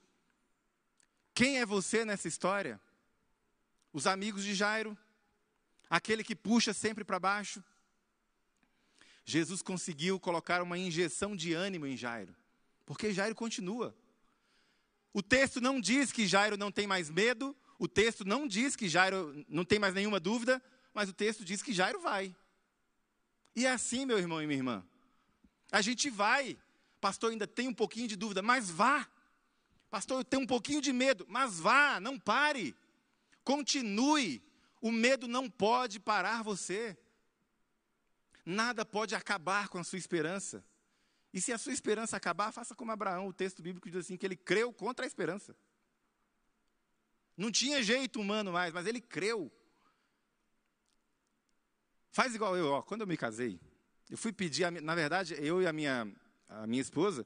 Quem 1.35 1.59
é 1.59 1.67
você 1.67 2.05
nessa 2.05 2.27
história? 2.27 2.81
Os 3.93 4.07
amigos 4.07 4.45
de 4.45 4.55
Jairo, 4.55 4.97
aquele 5.89 6.25
que 6.25 6.35
puxa 6.35 6.73
sempre 6.73 7.05
para 7.05 7.19
baixo. 7.19 7.63
Jesus 9.25 9.63
conseguiu 9.63 10.19
colocar 10.19 10.63
uma 10.63 10.79
injeção 10.79 11.37
de 11.37 11.53
ânimo 11.53 11.87
em 11.87 11.97
Jairo, 11.97 12.35
porque 12.87 13.13
Jairo 13.13 13.35
continua. 13.35 13.95
O 15.13 15.23
texto 15.23 15.61
não 15.61 15.81
diz 15.81 16.13
que 16.13 16.27
Jairo 16.27 16.57
não 16.57 16.71
tem 16.71 16.87
mais 16.87 17.11
medo, 17.11 17.57
o 17.79 17.89
texto 17.89 18.25
não 18.25 18.47
diz 18.47 18.77
que 18.77 18.89
Jairo 18.89 19.45
não 19.49 19.65
tem 19.65 19.79
mais 19.79 19.95
nenhuma 19.95 20.21
dúvida, 20.21 20.63
mas 20.95 21.09
o 21.09 21.13
texto 21.13 21.45
diz 21.45 21.63
que 21.63 21.73
Jairo 21.73 22.01
vai. 22.01 22.35
E 23.57 23.67
é 23.67 23.73
assim, 23.73 24.07
meu 24.07 24.19
irmão 24.19 24.41
e 24.43 24.47
minha 24.47 24.59
irmã. 24.59 24.87
A 25.73 25.81
gente 25.81 26.11
vai. 26.11 26.59
Pastor, 27.01 27.33
ainda 27.33 27.47
tem 27.47 27.69
um 27.69 27.75
pouquinho 27.75 28.07
de 28.07 28.17
dúvida, 28.17 28.43
mas 28.43 28.71
vá. 28.71 29.09
Pastor, 29.91 30.21
eu 30.21 30.25
tenho 30.25 30.43
um 30.43 30.47
pouquinho 30.47 30.81
de 30.81 30.93
medo, 30.93 31.27
mas 31.29 31.59
vá, 31.59 31.99
não 31.99 32.19
pare. 32.19 32.77
Continue. 33.43 34.43
O 34.81 34.93
medo 34.93 35.27
não 35.27 35.51
pode 35.51 35.99
parar 35.99 36.43
você. 36.43 36.97
Nada 38.45 38.85
pode 38.85 39.15
acabar 39.15 39.69
com 39.69 39.79
a 39.79 39.85
sua 39.85 39.99
esperança. 39.99 40.65
E 41.33 41.41
se 41.41 41.53
a 41.53 41.59
sua 41.59 41.73
esperança 41.73 42.17
acabar, 42.17 42.53
faça 42.53 42.75
como 42.75 42.91
Abraão. 42.91 43.29
O 43.29 43.33
texto 43.33 43.63
bíblico 43.63 43.89
diz 43.89 44.01
assim: 44.01 44.17
que 44.17 44.27
ele 44.27 44.37
creu 44.37 44.73
contra 44.73 45.05
a 45.05 45.09
esperança. 45.09 45.55
Não 47.37 47.51
tinha 47.51 47.83
jeito 47.83 48.21
humano 48.21 48.53
mais, 48.53 48.73
mas 48.73 48.87
ele 48.87 49.01
creu. 49.01 49.51
Faz 52.11 52.35
igual 52.35 52.57
eu, 52.57 52.67
ó, 52.67 52.83
quando 52.83 53.03
eu 53.03 53.07
me 53.07 53.17
casei, 53.17 53.61
eu 54.11 54.19
fui 54.19 54.33
pedir, 54.33 54.65
a, 54.65 54.71
na 54.71 54.95
verdade, 54.95 55.37
eu 55.39 55.63
e 55.63 55.67
a 55.67 55.73
minha, 55.73 56.13
a 56.49 56.67
minha 56.67 56.83
esposa, 56.83 57.25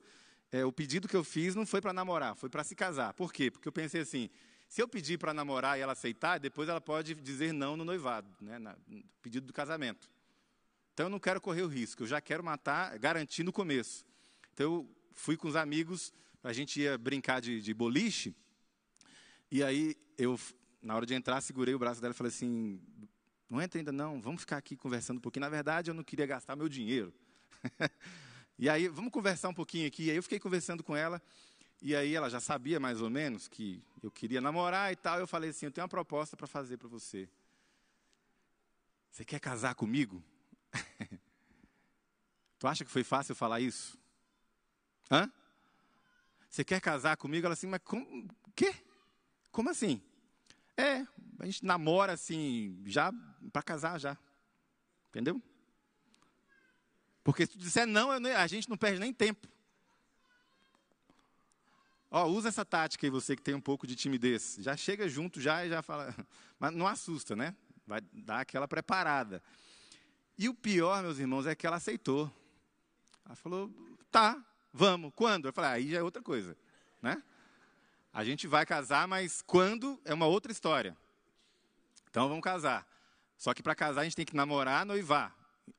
é, 0.52 0.64
o 0.64 0.70
pedido 0.70 1.08
que 1.08 1.16
eu 1.16 1.24
fiz 1.24 1.54
não 1.54 1.64
foi 1.64 1.80
para 1.80 1.92
namorar, 1.92 2.36
foi 2.36 2.50
para 2.50 2.62
se 2.62 2.76
casar. 2.76 3.14
Por 3.14 3.32
quê? 3.32 3.50
Porque 3.50 3.66
eu 3.66 3.72
pensei 3.72 4.02
assim, 4.02 4.28
se 4.68 4.82
eu 4.82 4.86
pedir 4.86 5.18
para 5.18 5.32
namorar 5.32 5.78
e 5.78 5.82
ela 5.82 5.94
aceitar, 5.94 6.38
depois 6.38 6.68
ela 6.68 6.80
pode 6.80 7.14
dizer 7.14 7.52
não 7.52 7.76
no 7.76 7.84
noivado, 7.84 8.28
né, 8.40 8.58
no 8.58 9.02
pedido 9.22 9.46
do 9.46 9.52
casamento. 9.52 10.08
Então 10.94 11.07
eu 11.07 11.11
não 11.11 11.18
quero 11.18 11.40
correr 11.40 11.62
o 11.62 11.66
risco, 11.66 12.04
eu 12.04 12.07
já 12.07 12.20
quero 12.20 12.42
matar, 12.42 12.96
garantir 12.98 13.42
no 13.42 13.52
começo. 13.52 14.07
Então 14.52 14.64
eu 14.64 14.90
fui 15.12 15.37
com 15.37 15.48
os 15.48 15.57
amigos, 15.57 16.14
a 16.42 16.52
gente 16.52 16.80
ia 16.80 16.96
brincar 16.96 17.40
de, 17.40 17.61
de 17.61 17.74
boliche, 17.74 18.33
e 19.50 19.62
aí 19.62 19.96
eu, 20.16 20.38
na 20.80 20.94
hora 20.94 21.04
de 21.04 21.12
entrar, 21.12 21.40
segurei 21.40 21.74
o 21.74 21.78
braço 21.78 22.00
dela 22.00 22.14
e 22.14 22.16
falei 22.16 22.30
assim: 22.30 22.80
não 23.50 23.61
entra 23.61 23.80
ainda 23.80 23.90
não, 23.90 24.20
vamos 24.20 24.42
ficar 24.42 24.57
aqui 24.57 24.76
conversando 24.76 25.18
um 25.18 25.20
pouquinho. 25.20 25.42
Na 25.42 25.48
verdade, 25.48 25.90
eu 25.90 25.94
não 25.94 26.04
queria 26.04 26.26
gastar 26.26 26.54
meu 26.54 26.68
dinheiro. 26.68 27.12
e 28.57 28.68
aí, 28.68 28.87
vamos 28.87 29.11
conversar 29.11 29.48
um 29.48 29.54
pouquinho 29.54 29.88
aqui. 29.88 30.04
E 30.04 30.11
aí 30.11 30.16
eu 30.16 30.22
fiquei 30.22 30.38
conversando 30.38 30.85
com 30.85 30.96
ela, 30.96 31.20
e 31.83 31.94
aí 31.94 32.14
ela 32.14 32.30
já 32.30 32.40
sabia 32.40 32.78
mais 32.78 33.00
ou 33.00 33.11
menos 33.11 33.48
que 33.48 33.83
eu 34.00 34.11
queria 34.11 34.40
namorar 34.40 34.92
e 34.92 34.96
tal. 34.96 35.18
Eu 35.18 35.26
falei 35.26 35.50
assim: 35.50 35.66
eu 35.66 35.72
tenho 35.72 35.83
uma 35.83 35.88
proposta 35.88 36.37
para 36.37 36.46
fazer 36.46 36.76
para 36.76 36.88
você. 36.88 37.28
Você 39.11 39.24
quer 39.24 39.40
casar 39.40 39.74
comigo? 39.74 40.22
Tu 42.64 42.68
acha 42.68 42.83
que 42.83 42.90
foi 42.90 43.05
fácil 43.05 43.35
falar 43.35 43.61
isso? 43.61 43.98
Hã? 45.11 45.31
Você 46.48 46.64
quer 46.64 46.81
casar 46.81 47.14
comigo? 47.14 47.46
Ela 47.46 47.53
assim, 47.53 47.66
mas 47.66 47.83
como? 47.85 48.27
Quê? 48.57 48.74
Como 49.53 49.68
assim? 49.68 50.00
É, 50.74 51.07
a 51.40 51.44
gente 51.44 51.62
namora 51.62 52.14
assim, 52.14 52.83
já 52.87 53.12
para 53.53 53.62
casar 53.62 54.00
já. 54.00 54.16
Entendeu? 55.11 55.42
Porque 57.22 57.44
se 57.44 57.53
tu 57.53 57.59
disser 57.59 57.87
não, 57.87 58.11
a 58.11 58.46
gente 58.46 58.70
não 58.70 58.79
perde 58.79 58.98
nem 58.98 59.12
tempo. 59.12 59.46
Ó, 62.11 62.24
usa 62.29 62.48
essa 62.48 62.64
tática 62.64 63.07
aí, 63.07 63.11
você 63.11 63.37
que 63.37 63.42
tem 63.42 63.55
um 63.55 63.61
pouco 63.61 63.87
de 63.87 63.94
timidez. 63.94 64.57
Já 64.61 64.74
chega 64.74 65.07
junto 65.07 65.38
já 65.38 65.66
e 65.66 65.68
já 65.68 65.83
fala. 65.83 66.14
Mas 66.59 66.72
não 66.72 66.87
assusta, 66.87 67.37
né? 67.37 67.55
Vai 67.87 68.00
dar 68.11 68.40
aquela 68.40 68.66
preparada. 68.66 69.42
E 70.38 70.48
o 70.48 70.55
pior, 70.55 71.03
meus 71.03 71.18
irmãos, 71.18 71.46
é 71.46 71.55
que 71.55 71.66
ela 71.66 71.77
aceitou. 71.77 72.33
Ela 73.24 73.37
falou, 73.37 73.70
tá, 74.10 74.44
vamos. 74.72 75.12
Quando? 75.14 75.46
Eu 75.48 75.52
falei, 75.52 75.70
ah, 75.70 75.74
aí 75.74 75.90
já 75.90 75.98
é 75.98 76.02
outra 76.02 76.22
coisa, 76.22 76.56
né? 77.00 77.22
A 78.12 78.24
gente 78.24 78.46
vai 78.46 78.64
casar, 78.64 79.08
mas 79.08 79.42
quando 79.42 80.00
é 80.04 80.14
uma 80.14 80.26
outra 80.26 80.52
história. 80.52 80.96
Então 82.08 82.28
vamos 82.28 82.44
casar. 82.44 82.87
Só 83.37 83.52
que 83.52 83.62
para 83.62 83.74
casar 83.74 84.02
a 84.02 84.04
gente 84.04 84.16
tem 84.16 84.24
que 84.24 84.37
namorar, 84.37 84.87
noivar. 84.87 85.37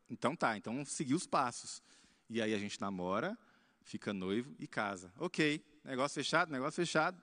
Então 0.09 0.35
tá, 0.35 0.57
então 0.57 0.83
seguir 0.85 1.13
os 1.13 1.25
passos. 1.25 1.81
E 2.29 2.41
aí 2.41 2.53
a 2.53 2.59
gente 2.59 2.79
namora, 2.81 3.37
fica 3.83 4.13
noivo 4.13 4.53
e 4.59 4.67
casa. 4.67 5.13
Ok, 5.17 5.63
negócio 5.83 6.15
fechado, 6.15 6.51
negócio 6.51 6.75
fechado. 6.75 7.21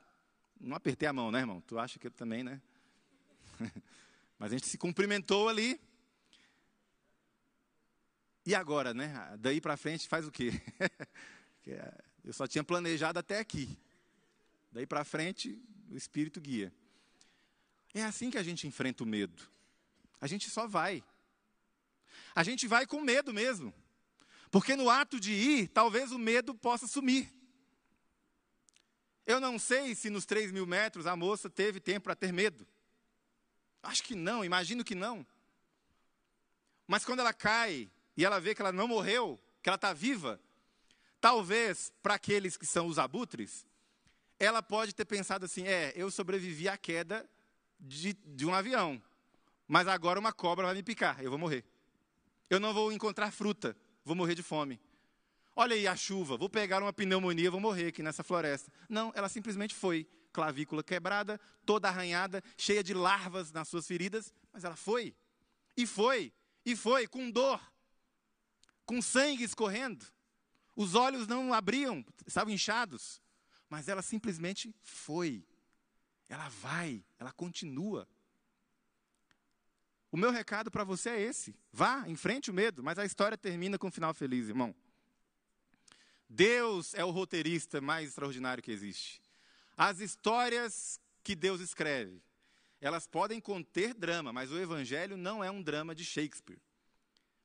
Não 0.59 0.77
apertei 0.77 1.09
a 1.09 1.13
mão, 1.13 1.31
né, 1.31 1.41
irmão? 1.41 1.61
Tu 1.61 1.79
acha 1.79 1.99
que 1.99 2.07
eu 2.07 2.11
também, 2.11 2.43
né? 2.43 2.63
Mas 4.39 4.53
a 4.53 4.57
gente 4.57 4.67
se 4.67 4.79
cumprimentou 4.79 5.49
ali, 5.49 5.81
e 8.45 8.55
agora, 8.55 8.93
né? 8.93 9.37
Daí 9.39 9.61
para 9.61 9.77
frente 9.77 10.09
faz 10.09 10.27
o 10.27 10.31
quê? 10.31 10.53
É, 11.65 11.95
eu 12.25 12.33
só 12.33 12.45
tinha 12.45 12.65
planejado 12.65 13.21
até 13.21 13.39
aqui. 13.39 13.79
Daí 14.73 14.85
para 14.85 15.05
frente, 15.05 15.57
o 15.89 15.97
Espírito 15.97 16.41
guia. 16.41 16.75
É 17.95 18.03
assim 18.03 18.33
que 18.33 18.37
a 18.37 18.43
gente 18.43 18.67
enfrenta 18.67 19.05
o 19.05 19.07
medo. 19.07 19.41
A 20.21 20.27
gente 20.27 20.51
só 20.51 20.67
vai. 20.67 21.05
A 22.35 22.43
gente 22.43 22.67
vai 22.67 22.85
com 22.85 23.01
medo 23.01 23.33
mesmo. 23.33 23.73
Porque 24.51 24.75
no 24.75 24.91
ato 24.91 25.21
de 25.21 25.33
ir, 25.33 25.69
talvez 25.69 26.11
o 26.11 26.19
medo 26.19 26.53
possa 26.53 26.89
sumir. 26.89 27.33
Eu 29.25 29.41
não 29.41 29.59
sei 29.59 29.95
se 29.95 30.11
nos 30.11 30.27
3 30.27 30.51
mil 30.51 30.67
metros 30.67 31.07
a 31.07 31.15
moça 31.15 31.49
teve 31.49 31.79
tempo 31.79 32.05
para 32.05 32.17
ter 32.17 32.33
medo. 32.33 32.67
Acho 33.83 34.03
que 34.03 34.15
não, 34.15 34.45
imagino 34.45 34.85
que 34.85 34.95
não. 34.95 35.27
Mas 36.87 37.05
quando 37.05 37.21
ela 37.21 37.33
cai 37.33 37.91
e 38.17 38.25
ela 38.25 38.41
vê 38.41 38.55
que 38.55 38.63
ela 38.63 38.73
não 38.73 38.89
morreu, 38.89 39.41
que 39.63 39.69
ela 39.69 39.77
está 39.77 39.93
viva, 39.93 40.41
talvez 41.21 41.93
para 42.03 42.15
aqueles 42.15 42.57
que 42.57 42.67
são 42.67 42.87
os 42.87 42.99
abutres, 42.99 43.67
ela 44.39 44.63
pode 44.63 44.93
ter 44.93 45.05
pensado 45.05 45.45
assim: 45.45 45.67
é, 45.67 45.93
eu 45.95 46.11
sobrevivi 46.11 46.69
à 46.69 46.77
queda 46.77 47.29
de, 47.79 48.13
de 48.13 48.45
um 48.45 48.55
avião, 48.55 49.01
mas 49.67 49.87
agora 49.89 50.19
uma 50.19 50.33
cobra 50.33 50.67
vai 50.67 50.75
me 50.75 50.83
picar, 50.83 51.23
eu 51.23 51.31
vou 51.31 51.39
morrer. 51.39 51.65
Eu 52.51 52.61
não 52.61 52.75
vou 52.75 52.93
encontrar 52.93 53.31
fruta, 53.31 53.77
vou 54.05 54.15
morrer 54.15 54.35
de 54.35 54.43
fome. 54.43 54.81
Olha 55.55 55.75
aí 55.75 55.87
a 55.87 55.95
chuva, 55.95 56.37
vou 56.37 56.49
pegar 56.49 56.83
uma 56.83 56.93
pneumonia, 56.93 57.51
vou 57.51 57.61
morrer 57.61 57.89
aqui 57.89 58.03
nessa 58.03 58.23
floresta. 58.23 58.73
Não, 58.89 59.13
ela 59.15 59.29
simplesmente 59.29 59.75
foi. 59.75 60.07
Clavícula 60.33 60.83
quebrada, 60.83 61.39
toda 61.65 61.89
arranhada, 61.89 62.43
cheia 62.57 62.83
de 62.83 62.95
larvas 62.95 63.53
nas 63.53 63.69
suas 63.69 63.87
feridas, 63.87 64.33
mas 64.51 64.65
ela 64.65 64.77
foi. 64.77 65.15
E 65.77 65.87
foi, 65.87 66.33
e 66.65 66.75
foi, 66.75 67.07
com 67.07 67.31
dor, 67.31 67.61
com 68.93 69.01
sangue 69.01 69.43
escorrendo. 69.43 70.05
Os 70.77 70.95
olhos 70.95 71.27
não 71.27 71.55
abriam, 71.55 72.05
estavam 72.27 72.53
inchados. 72.53 73.23
Mas 73.67 73.89
ela 73.89 74.03
simplesmente 74.03 74.75
foi. 74.83 75.47
Ela 76.29 76.51
vai, 76.51 77.03
ela 77.19 77.33
continua. 77.33 78.07
O 80.11 80.17
meu 80.19 80.31
recado 80.31 80.71
para 80.71 80.85
você 80.85 81.09
é 81.09 81.21
esse: 81.23 81.55
vá, 81.73 82.07
enfrente 82.07 82.51
o 82.51 82.55
medo, 82.55 82.83
mas 82.83 82.99
a 82.99 83.07
história 83.07 83.39
termina 83.39 83.79
com 83.79 83.87
um 83.87 83.91
final 83.91 84.13
feliz, 84.13 84.49
irmão. 84.49 84.75
Deus 86.29 86.93
é 86.93 87.03
o 87.03 87.11
roteirista 87.11 87.81
mais 87.81 88.09
extraordinário 88.09 88.63
que 88.63 88.71
existe. 88.71 89.23
As 89.75 90.01
histórias 90.01 91.01
que 91.25 91.35
Deus 91.35 91.63
escreve, 91.63 92.23
elas 92.79 93.07
podem 93.07 93.41
conter 93.41 93.95
drama, 93.95 94.35
mas 94.35 94.53
o 94.53 94.59
Evangelho 94.59 95.17
não 95.17 95.43
é 95.43 95.51
um 95.51 95.63
drama 95.63 95.95
de 95.95 96.05
Shakespeare. 96.05 96.61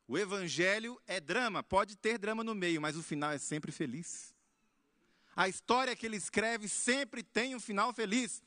O 0.08 0.18
Evangelho 0.18 1.00
é 1.06 1.20
drama, 1.20 1.62
pode 1.62 1.96
ter 1.98 2.18
drama 2.18 2.44
no 2.44 2.56
meio, 2.56 2.82
mas 2.82 2.96
o 2.96 3.04
final 3.04 3.32
é 3.32 3.38
sempre 3.38 3.72
feliz. 3.72 4.34
A 5.36 5.50
história 5.50 5.96
que 5.96 6.06
ele 6.06 6.18
escreve 6.18 6.68
sempre 6.68 7.22
tem 7.22 7.56
um 7.56 7.60
final 7.60 7.94
feliz. 7.94 8.42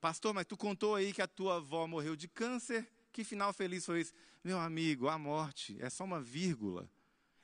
Pastor, 0.00 0.34
mas 0.34 0.46
tu 0.46 0.56
contou 0.56 0.94
aí 0.94 1.12
que 1.12 1.22
a 1.22 1.26
tua 1.26 1.56
avó 1.56 1.86
morreu 1.86 2.14
de 2.14 2.28
câncer 2.28 2.86
que 3.18 3.24
final 3.24 3.52
feliz 3.52 3.84
foi 3.84 4.02
esse? 4.02 4.14
Meu 4.44 4.60
amigo, 4.60 5.08
a 5.08 5.18
morte 5.18 5.76
é 5.80 5.90
só 5.90 6.04
uma 6.04 6.20
vírgula. 6.20 6.88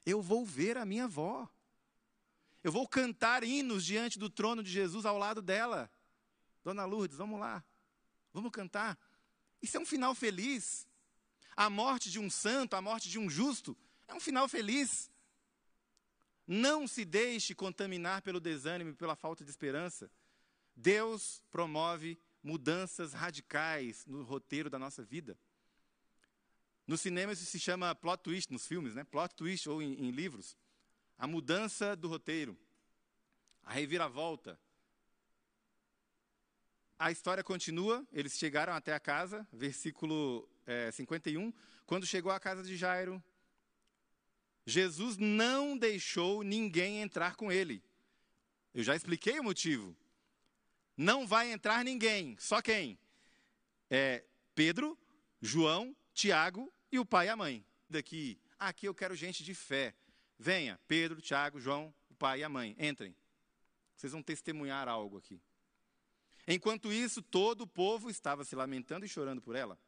Eu 0.07 0.22
vou 0.22 0.46
ver 0.46 0.77
a 0.77 0.85
minha 0.85 1.07
avó. 1.07 1.48
Eu 2.62 2.70
vou 2.70 2.87
cantar 2.87 3.42
hinos 3.42 3.85
diante 3.85 4.16
do 4.16 4.31
trono 4.31 4.62
de 4.62 4.70
Jesus 4.70 5.05
ao 5.05 5.18
lado 5.18 5.42
dela. 5.42 5.90
Dona 6.62 6.85
Lourdes, 6.85 7.16
vamos 7.16 7.40
lá. 7.40 7.64
Vamos 8.33 8.53
cantar. 8.53 8.96
Isso 9.61 9.77
é 9.77 9.81
um 9.81 9.85
final 9.85 10.14
feliz. 10.14 10.87
A 11.57 11.71
morte 11.71 12.11
de 12.11 12.19
um 12.19 12.29
santo, 12.29 12.75
a 12.75 12.83
morte 12.83 13.09
de 13.09 13.19
um 13.19 13.31
justo, 13.31 13.77
é 14.09 14.14
um 14.14 14.21
final 14.21 14.49
feliz. 14.49 15.11
Não 16.47 16.87
se 16.87 17.05
deixe 17.05 17.55
contaminar 17.55 18.23
pelo 18.23 18.40
desânimo 18.40 18.90
e 18.90 18.95
pela 18.95 19.17
falta 19.17 19.45
de 19.45 19.51
esperança. 19.51 20.11
Deus 20.77 21.43
promove 21.51 22.19
mudanças 22.43 23.12
radicais 23.12 24.05
no 24.07 24.23
roteiro 24.23 24.69
da 24.69 24.79
nossa 24.79 25.03
vida. 25.03 25.38
No 26.87 26.99
cinema 26.99 27.33
isso 27.33 27.47
se 27.47 27.59
chama 27.59 27.95
plot 27.95 28.23
twist, 28.23 28.53
nos 28.53 28.67
filmes, 28.67 28.95
né? 28.95 29.05
Plot 29.05 29.35
twist 29.35 29.69
ou 29.69 29.81
em, 29.81 29.95
em 29.95 30.11
livros. 30.11 30.57
A 31.19 31.27
mudança 31.27 31.97
do 31.97 32.09
roteiro, 32.09 32.59
a 33.62 33.73
reviravolta. 33.73 34.61
A 36.99 37.11
história 37.11 37.43
continua, 37.43 38.07
eles 38.12 38.37
chegaram 38.37 38.75
até 38.75 38.93
a 38.93 39.01
casa, 39.01 39.47
versículo 39.53 40.49
é, 40.66 40.90
51. 40.90 41.53
Quando 41.87 42.07
chegou 42.07 42.33
à 42.33 42.40
casa 42.40 42.62
de 42.62 42.77
Jairo, 42.77 43.22
Jesus 44.66 45.16
não 45.16 45.77
deixou 45.77 46.42
ninguém 46.42 47.03
entrar 47.03 47.37
com 47.37 47.53
ele. 47.53 47.83
Eu 48.72 48.83
já 48.83 48.96
expliquei 48.96 49.38
o 49.38 49.44
motivo. 49.44 49.96
Não 50.96 51.27
vai 51.27 51.53
entrar 51.53 51.85
ninguém, 51.85 52.37
só 52.38 52.62
quem? 52.62 52.98
É 53.90 54.24
Pedro, 54.55 54.98
João, 55.40 55.94
Tiago 56.12 56.72
e 56.90 56.98
o 56.98 57.05
pai 57.05 57.27
e 57.27 57.31
a 57.31 57.37
mãe. 57.37 57.64
Daqui, 57.88 58.38
aqui 58.59 58.87
eu 58.87 58.94
quero 58.94 59.14
gente 59.14 59.44
de 59.44 59.55
fé. 59.55 59.94
Venha, 60.38 60.81
Pedro, 60.87 61.20
Tiago, 61.20 61.61
João, 61.61 61.94
o 62.09 62.14
pai 62.14 62.40
e 62.40 62.44
a 62.44 62.48
mãe, 62.48 62.77
entrem. 62.79 63.14
Vocês 63.94 64.12
vão 64.12 64.22
testemunhar 64.22 64.88
algo 64.88 65.18
aqui. 65.18 65.40
Enquanto 66.46 66.92
isso, 66.92 67.22
todo 67.22 67.62
o 67.62 67.66
povo 67.66 68.11
estava 68.11 68.44
se 68.44 68.55
lamentando 68.55 69.05
e 69.05 69.09
chorando 69.09 69.40
por 69.40 69.57
ela. 69.57 69.79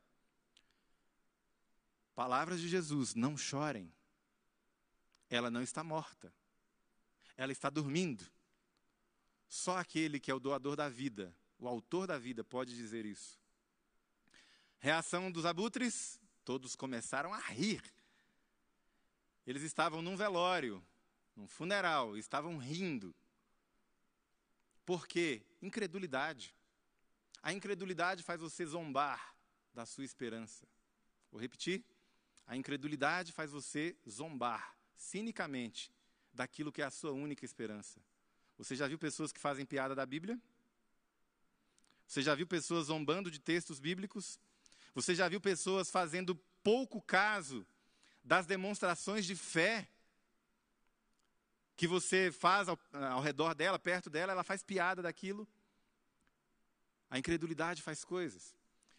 Palavras 2.16 2.62
de 2.62 2.68
Jesus: 2.68 3.14
não 3.14 3.36
chorem. 3.36 3.92
Ela 5.28 5.50
não 5.50 5.60
está 5.60 5.84
morta. 5.84 6.32
Ela 7.36 7.52
está 7.52 7.68
dormindo. 7.68 8.24
Só 9.46 9.76
aquele 9.76 10.18
que 10.18 10.30
é 10.30 10.34
o 10.34 10.40
doador 10.40 10.74
da 10.74 10.88
vida, 10.88 11.36
o 11.58 11.68
autor 11.68 12.06
da 12.06 12.18
vida, 12.18 12.42
pode 12.42 12.74
dizer 12.74 13.04
isso. 13.04 13.38
Reação 14.78 15.30
dos 15.30 15.44
abutres: 15.44 16.18
Todos 16.42 16.74
começaram 16.74 17.34
a 17.34 17.38
rir. 17.38 17.82
Eles 19.46 19.62
estavam 19.62 20.00
num 20.00 20.16
velório, 20.16 20.82
num 21.36 21.46
funeral, 21.46 22.16
estavam 22.16 22.56
rindo. 22.56 23.14
Por 24.86 25.06
quê? 25.06 25.44
Incredulidade. 25.60 26.54
A 27.42 27.52
incredulidade 27.52 28.22
faz 28.22 28.40
você 28.40 28.64
zombar 28.64 29.36
da 29.74 29.84
sua 29.84 30.04
esperança. 30.04 30.66
Vou 31.30 31.38
repetir. 31.38 31.84
A 32.46 32.56
incredulidade 32.56 33.32
faz 33.32 33.50
você 33.50 33.96
zombar 34.08 34.76
cinicamente 34.96 35.92
daquilo 36.32 36.72
que 36.72 36.82
é 36.82 36.84
a 36.84 36.90
sua 36.90 37.12
única 37.12 37.44
esperança. 37.44 38.00
Você 38.56 38.76
já 38.76 38.86
viu 38.86 38.98
pessoas 38.98 39.32
que 39.32 39.40
fazem 39.40 39.66
piada 39.66 39.94
da 39.94 40.06
Bíblia? 40.06 40.40
Você 42.06 42.22
já 42.22 42.34
viu 42.34 42.46
pessoas 42.46 42.86
zombando 42.86 43.30
de 43.30 43.40
textos 43.40 43.80
bíblicos? 43.80 44.38
Você 44.94 45.14
já 45.14 45.28
viu 45.28 45.40
pessoas 45.40 45.90
fazendo 45.90 46.36
pouco 46.62 47.02
caso 47.02 47.66
das 48.22 48.46
demonstrações 48.46 49.24
de 49.24 49.36
fé 49.36 49.88
que 51.76 51.86
você 51.86 52.32
faz 52.32 52.68
ao, 52.68 52.78
ao, 52.92 53.20
redor 53.20 53.54
dela, 53.54 53.78
perto 53.78 54.08
dela, 54.08 54.32
ela 54.32 54.42
faz 54.42 54.62
piada 54.62 55.02
daquilo. 55.02 55.46
A 57.10 57.18
incredulidade 57.18 57.82
faz 57.82 58.02
coisas. 58.02 58.56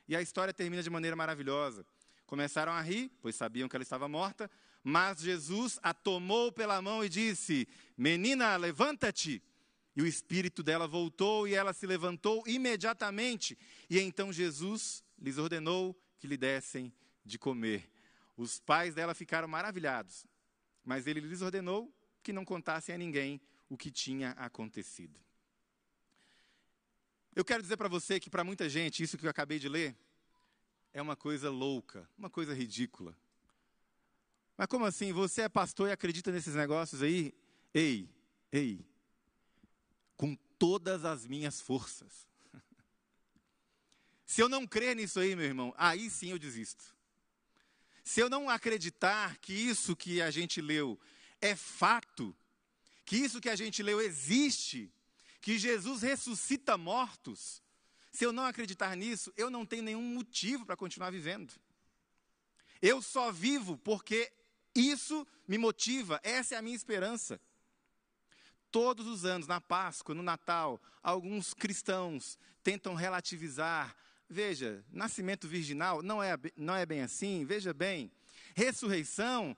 E 0.07 0.15
a 0.15 0.21
história 0.21 0.53
termina 0.53 0.83
de 0.83 0.89
maneira 0.89 1.15
maravilhosa. 1.15 1.85
Começaram 2.27 2.73
a 2.73 2.81
rir, 2.81 3.09
pois 3.21 3.35
sabiam 3.35 3.69
que 3.69 3.75
ela 3.75 3.83
estava 3.83 4.07
morta, 4.07 4.51
mas 4.83 5.21
Jesus 5.21 5.79
a 5.81 5.93
tomou 5.93 6.51
pela 6.51 6.81
mão 6.81 7.03
e 7.03 7.09
disse: 7.09 7.67
Menina, 7.97 8.55
levanta-te. 8.57 9.41
E 9.95 10.01
o 10.01 10.05
espírito 10.05 10.61
dela 10.61 10.87
voltou 10.87 11.47
e 11.47 11.55
ela 11.55 11.73
se 11.73 11.87
levantou 11.87 12.43
imediatamente. 12.45 13.57
E 13.89 13.97
então 13.99 14.31
Jesus 14.31 15.03
lhes 15.17 15.37
ordenou 15.37 15.99
que 16.19 16.27
lhe 16.27 16.37
dessem 16.37 16.93
de 17.25 17.39
comer. 17.39 17.89
Os 18.35 18.59
pais 18.59 18.93
dela 18.93 19.15
ficaram 19.15 19.47
maravilhados, 19.47 20.27
mas 20.83 21.07
ele 21.07 21.21
lhes 21.21 21.41
ordenou 21.41 21.91
que 22.21 22.31
não 22.31 22.45
contassem 22.45 22.93
a 22.93 22.97
ninguém 22.97 23.41
o 23.69 23.77
que 23.77 23.89
tinha 23.89 24.31
acontecido. 24.31 25.19
Eu 27.33 27.45
quero 27.45 27.63
dizer 27.63 27.77
para 27.77 27.87
você 27.87 28.19
que, 28.19 28.29
para 28.29 28.43
muita 28.43 28.67
gente, 28.67 29.01
isso 29.01 29.17
que 29.17 29.25
eu 29.25 29.29
acabei 29.29 29.59
de 29.59 29.69
ler 29.69 29.95
é 30.97 31.01
uma 31.01 31.15
coisa 31.15 31.51
louca, 31.51 32.09
uma 32.17 32.27
coisa 32.27 32.55
ridícula. 32.55 33.15
Mas 34.57 34.65
como 34.65 34.83
assim? 34.83 35.13
Você 35.13 35.43
é 35.43 35.49
pastor 35.49 35.89
e 35.89 35.91
acredita 35.91 36.31
nesses 36.31 36.55
negócios 36.55 37.03
aí? 37.03 37.35
Ei, 37.71 38.09
ei, 38.51 38.83
com 40.15 40.35
todas 40.57 41.05
as 41.05 41.23
minhas 41.23 41.61
forças. 41.61 42.27
Se 44.25 44.41
eu 44.41 44.49
não 44.49 44.65
crer 44.65 44.95
nisso 44.95 45.19
aí, 45.19 45.35
meu 45.35 45.45
irmão, 45.45 45.71
aí 45.77 46.09
sim 46.09 46.31
eu 46.31 46.39
desisto. 46.39 46.95
Se 48.03 48.19
eu 48.19 48.27
não 48.27 48.49
acreditar 48.49 49.37
que 49.37 49.53
isso 49.53 49.95
que 49.95 50.19
a 50.19 50.31
gente 50.31 50.59
leu 50.61 50.99
é 51.39 51.55
fato, 51.55 52.35
que 53.05 53.17
isso 53.17 53.39
que 53.39 53.49
a 53.49 53.55
gente 53.55 53.83
leu 53.83 54.01
existe, 54.01 54.91
que 55.41 55.59
Jesus 55.59 56.01
ressuscita 56.01 56.75
mortos, 56.75 57.61
se 58.17 58.25
eu 58.25 58.33
não 58.33 58.47
acreditar 58.47 58.95
nisso, 58.95 59.31
eu 59.37 59.47
não 59.47 59.63
tenho 59.63 59.83
nenhum 59.83 60.01
motivo 60.01 60.65
para 60.65 60.75
continuar 60.75 61.11
vivendo. 61.11 61.53
Eu 62.81 62.99
só 62.99 63.31
vivo 63.31 63.77
porque 63.77 64.33
isso 64.73 65.27
me 65.47 65.55
motiva, 65.55 66.19
essa 66.23 66.55
é 66.55 66.57
a 66.57 66.61
minha 66.63 66.75
esperança. 66.75 67.39
Todos 68.71 69.05
os 69.05 69.23
anos, 69.23 69.45
na 69.45 69.61
Páscoa, 69.61 70.15
no 70.15 70.23
Natal, 70.23 70.81
alguns 71.03 71.53
cristãos 71.53 72.39
tentam 72.63 72.95
relativizar 72.95 73.95
Veja, 74.29 74.83
nascimento 74.91 75.47
virginal 75.47 76.01
não 76.01 76.21
é, 76.21 76.37
não 76.57 76.75
é 76.75 76.85
bem 76.85 77.01
assim, 77.01 77.45
veja 77.45 77.73
bem. 77.73 78.11
Ressurreição, 78.55 79.55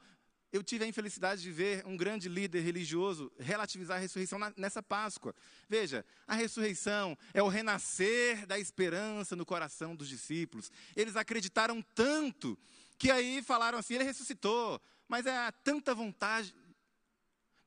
eu 0.52 0.64
tive 0.64 0.84
a 0.84 0.88
infelicidade 0.88 1.42
de 1.42 1.52
ver 1.52 1.86
um 1.86 1.96
grande 1.96 2.28
líder 2.28 2.62
religioso 2.62 3.32
relativizar 3.40 3.98
a 3.98 4.00
ressurreição 4.00 4.40
na, 4.40 4.52
nessa 4.58 4.82
Páscoa. 4.82 5.36
Veja, 5.68 6.06
a 6.28 6.36
ressurreição 6.36 7.18
é 7.34 7.44
o 7.44 7.48
renascer 7.48 8.48
da 8.48 8.58
esperança 8.58 9.36
no 9.36 9.46
coração 9.46 9.96
dos 9.96 10.10
discípulos. 10.10 10.72
Eles 10.96 11.16
acreditaram 11.16 11.82
tanto 11.94 12.58
que 12.98 13.12
aí 13.12 13.42
falaram 13.44 13.78
assim: 13.78 13.94
ele 13.96 14.04
ressuscitou, 14.04 14.82
mas 15.08 15.26
é 15.26 15.52
tanta 15.64 15.94
vontade. 15.94 16.56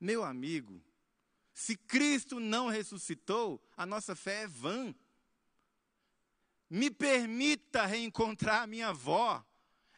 Meu 0.00 0.24
amigo, 0.24 0.82
se 1.54 1.76
Cristo 1.76 2.40
não 2.40 2.68
ressuscitou, 2.68 3.62
a 3.76 3.86
nossa 3.86 4.16
fé 4.16 4.42
é 4.42 4.48
vã 4.48 4.94
me 6.68 6.90
permita 6.90 7.84
reencontrar 7.84 8.62
a 8.62 8.66
minha 8.66 8.88
avó. 8.88 9.44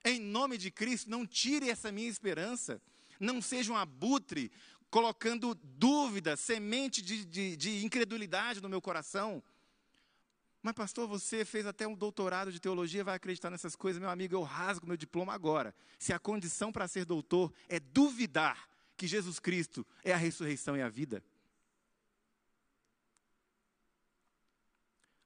Em 0.04 0.20
nome 0.20 0.58
de 0.58 0.70
Cristo, 0.70 1.10
não 1.10 1.26
tire 1.26 1.70
essa 1.70 1.90
minha 1.90 2.08
esperança. 2.08 2.80
Não 3.18 3.40
seja 3.40 3.72
um 3.72 3.76
abutre 3.76 4.52
colocando 4.90 5.54
dúvida, 5.54 6.36
semente 6.36 7.00
de, 7.00 7.24
de, 7.24 7.56
de 7.56 7.84
incredulidade 7.84 8.60
no 8.60 8.68
meu 8.68 8.82
coração. 8.82 9.42
Mas, 10.62 10.74
pastor, 10.74 11.08
você 11.08 11.44
fez 11.44 11.66
até 11.66 11.86
um 11.86 11.94
doutorado 11.94 12.52
de 12.52 12.60
teologia, 12.60 13.04
vai 13.04 13.16
acreditar 13.16 13.50
nessas 13.50 13.74
coisas? 13.74 14.00
Meu 14.00 14.10
amigo, 14.10 14.34
eu 14.34 14.42
rasgo 14.42 14.86
meu 14.86 14.96
diploma 14.96 15.34
agora. 15.34 15.74
Se 15.98 16.12
a 16.12 16.18
condição 16.18 16.70
para 16.70 16.86
ser 16.86 17.04
doutor 17.04 17.52
é 17.68 17.80
duvidar 17.80 18.68
que 18.96 19.06
Jesus 19.06 19.38
Cristo 19.38 19.86
é 20.02 20.12
a 20.12 20.16
ressurreição 20.16 20.76
e 20.76 20.82
a 20.82 20.88
vida. 20.88 21.22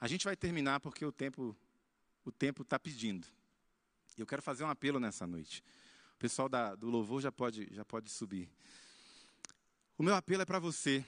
A 0.01 0.07
gente 0.07 0.25
vai 0.25 0.37
terminar 0.37 0.81
porque 0.81 1.05
o 1.05 1.13
tempo 1.13 1.57
o 2.25 2.33
tempo 2.33 2.63
está 2.63 2.79
pedindo. 2.79 3.27
Eu 4.23 4.27
quero 4.27 4.43
fazer 4.43 4.65
um 4.65 4.69
apelo 4.69 4.99
nessa 4.99 5.27
noite. 5.27 5.63
O 6.15 6.19
pessoal 6.19 6.49
da, 6.49 6.75
do 6.75 6.91
louvor 6.91 7.21
já 7.23 7.31
pode, 7.31 7.69
já 7.73 7.85
pode 7.85 8.11
subir. 8.11 8.51
O 9.97 10.03
meu 10.03 10.15
apelo 10.15 10.43
é 10.43 10.45
para 10.45 10.59
você, 10.59 11.05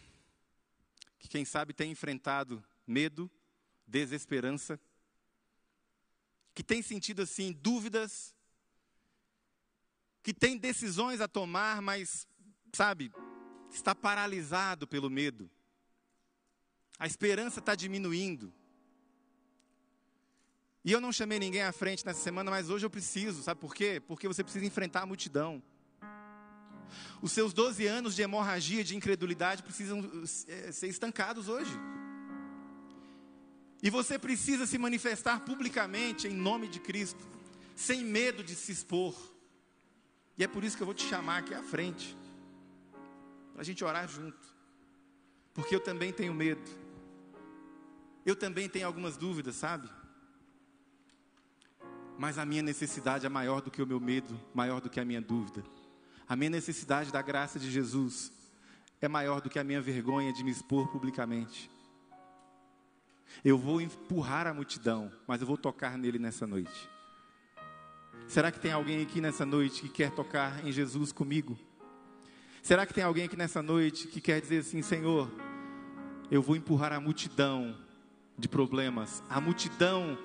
que 1.18 1.28
quem 1.28 1.44
sabe 1.44 1.72
tem 1.72 1.90
enfrentado 1.90 2.62
medo, 2.86 3.30
desesperança, 3.86 4.80
que 6.54 6.62
tem 6.62 6.82
sentido 6.82 7.22
assim 7.22 7.52
dúvidas, 7.52 8.34
que 10.22 10.34
tem 10.34 10.56
decisões 10.56 11.20
a 11.20 11.28
tomar, 11.28 11.80
mas, 11.80 12.26
sabe, 12.72 13.12
está 13.70 13.94
paralisado 13.94 14.86
pelo 14.86 15.10
medo. 15.10 15.50
A 16.98 17.06
esperança 17.06 17.60
está 17.60 17.74
diminuindo. 17.74 18.52
E 20.84 20.92
eu 20.92 21.00
não 21.00 21.12
chamei 21.12 21.38
ninguém 21.38 21.62
à 21.62 21.72
frente 21.72 22.04
nessa 22.06 22.20
semana, 22.20 22.50
mas 22.50 22.70
hoje 22.70 22.86
eu 22.86 22.90
preciso, 22.90 23.42
sabe 23.42 23.60
por 23.60 23.74
quê? 23.74 24.00
Porque 24.06 24.26
você 24.26 24.42
precisa 24.42 24.64
enfrentar 24.64 25.02
a 25.02 25.06
multidão. 25.06 25.62
Os 27.20 27.32
seus 27.32 27.52
12 27.52 27.86
anos 27.86 28.14
de 28.14 28.22
hemorragia, 28.22 28.82
de 28.82 28.96
incredulidade, 28.96 29.62
precisam 29.62 30.00
eh, 30.48 30.72
ser 30.72 30.88
estancados 30.88 31.48
hoje. 31.48 31.70
E 33.82 33.90
você 33.90 34.18
precisa 34.18 34.66
se 34.66 34.78
manifestar 34.78 35.40
publicamente 35.40 36.26
em 36.26 36.34
nome 36.34 36.66
de 36.66 36.80
Cristo, 36.80 37.24
sem 37.76 38.02
medo 38.02 38.42
de 38.42 38.54
se 38.54 38.72
expor. 38.72 39.14
E 40.38 40.44
é 40.44 40.48
por 40.48 40.64
isso 40.64 40.76
que 40.76 40.82
eu 40.82 40.86
vou 40.86 40.94
te 40.94 41.06
chamar 41.06 41.38
aqui 41.40 41.52
à 41.52 41.62
frente, 41.62 42.16
para 43.52 43.60
a 43.60 43.64
gente 43.64 43.84
orar 43.84 44.08
junto. 44.08 44.48
Porque 45.52 45.74
eu 45.74 45.80
também 45.80 46.10
tenho 46.10 46.32
medo. 46.32 46.70
Eu 48.24 48.34
também 48.34 48.68
tenho 48.68 48.86
algumas 48.86 49.18
dúvidas, 49.18 49.56
sabe? 49.56 49.88
Mas 52.20 52.36
a 52.36 52.44
minha 52.44 52.60
necessidade 52.60 53.24
é 53.24 53.30
maior 53.30 53.62
do 53.62 53.70
que 53.70 53.80
o 53.80 53.86
meu 53.86 53.98
medo, 53.98 54.38
maior 54.52 54.78
do 54.78 54.90
que 54.90 55.00
a 55.00 55.04
minha 55.06 55.22
dúvida. 55.22 55.64
A 56.28 56.36
minha 56.36 56.50
necessidade 56.50 57.10
da 57.10 57.22
graça 57.22 57.58
de 57.58 57.70
Jesus 57.70 58.30
é 59.00 59.08
maior 59.08 59.40
do 59.40 59.48
que 59.48 59.58
a 59.58 59.64
minha 59.64 59.80
vergonha 59.80 60.30
de 60.30 60.44
me 60.44 60.50
expor 60.50 60.88
publicamente. 60.88 61.70
Eu 63.42 63.56
vou 63.56 63.80
empurrar 63.80 64.46
a 64.46 64.52
multidão, 64.52 65.10
mas 65.26 65.40
eu 65.40 65.46
vou 65.46 65.56
tocar 65.56 65.96
nele 65.96 66.18
nessa 66.18 66.46
noite. 66.46 66.90
Será 68.28 68.52
que 68.52 68.60
tem 68.60 68.72
alguém 68.72 69.00
aqui 69.00 69.18
nessa 69.18 69.46
noite 69.46 69.80
que 69.80 69.88
quer 69.88 70.10
tocar 70.10 70.62
em 70.62 70.70
Jesus 70.70 71.12
comigo? 71.12 71.58
Será 72.62 72.84
que 72.84 72.92
tem 72.92 73.02
alguém 73.02 73.24
aqui 73.24 73.36
nessa 73.36 73.62
noite 73.62 74.06
que 74.08 74.20
quer 74.20 74.42
dizer 74.42 74.58
assim, 74.58 74.82
Senhor, 74.82 75.32
eu 76.30 76.42
vou 76.42 76.54
empurrar 76.54 76.92
a 76.92 77.00
multidão 77.00 77.74
de 78.36 78.46
problemas, 78.46 79.22
a 79.30 79.40
multidão 79.40 80.18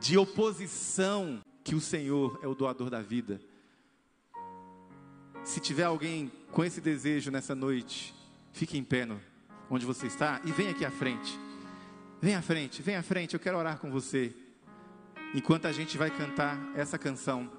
de 0.00 0.16
oposição, 0.18 1.40
que 1.64 1.74
o 1.74 1.80
Senhor 1.80 2.38
é 2.42 2.46
o 2.46 2.54
doador 2.54 2.90
da 2.90 3.02
vida? 3.02 3.40
Se 5.44 5.60
tiver 5.60 5.84
alguém 5.84 6.30
com 6.50 6.64
esse 6.64 6.80
desejo 6.80 7.30
nessa 7.30 7.54
noite, 7.54 8.14
fique 8.52 8.76
em 8.76 8.84
pé 8.84 9.04
no, 9.04 9.20
onde 9.70 9.86
você 9.86 10.06
está 10.06 10.40
e 10.44 10.50
venha 10.50 10.70
aqui 10.70 10.84
à 10.84 10.90
frente. 10.90 11.38
Vem 12.20 12.34
à 12.34 12.42
frente, 12.42 12.82
vem 12.82 12.96
à 12.96 13.02
frente, 13.02 13.34
eu 13.34 13.40
quero 13.40 13.58
orar 13.58 13.78
com 13.78 13.90
você. 13.90 14.34
Enquanto 15.34 15.66
a 15.66 15.72
gente 15.72 15.98
vai 15.98 16.10
cantar 16.10 16.58
essa 16.74 16.98
canção 16.98 17.50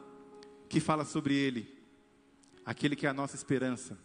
que 0.68 0.80
fala 0.80 1.06
sobre 1.06 1.34
Ele, 1.36 1.78
aquele 2.66 2.96
que 2.96 3.06
é 3.06 3.10
a 3.10 3.14
nossa 3.14 3.36
esperança. 3.36 3.98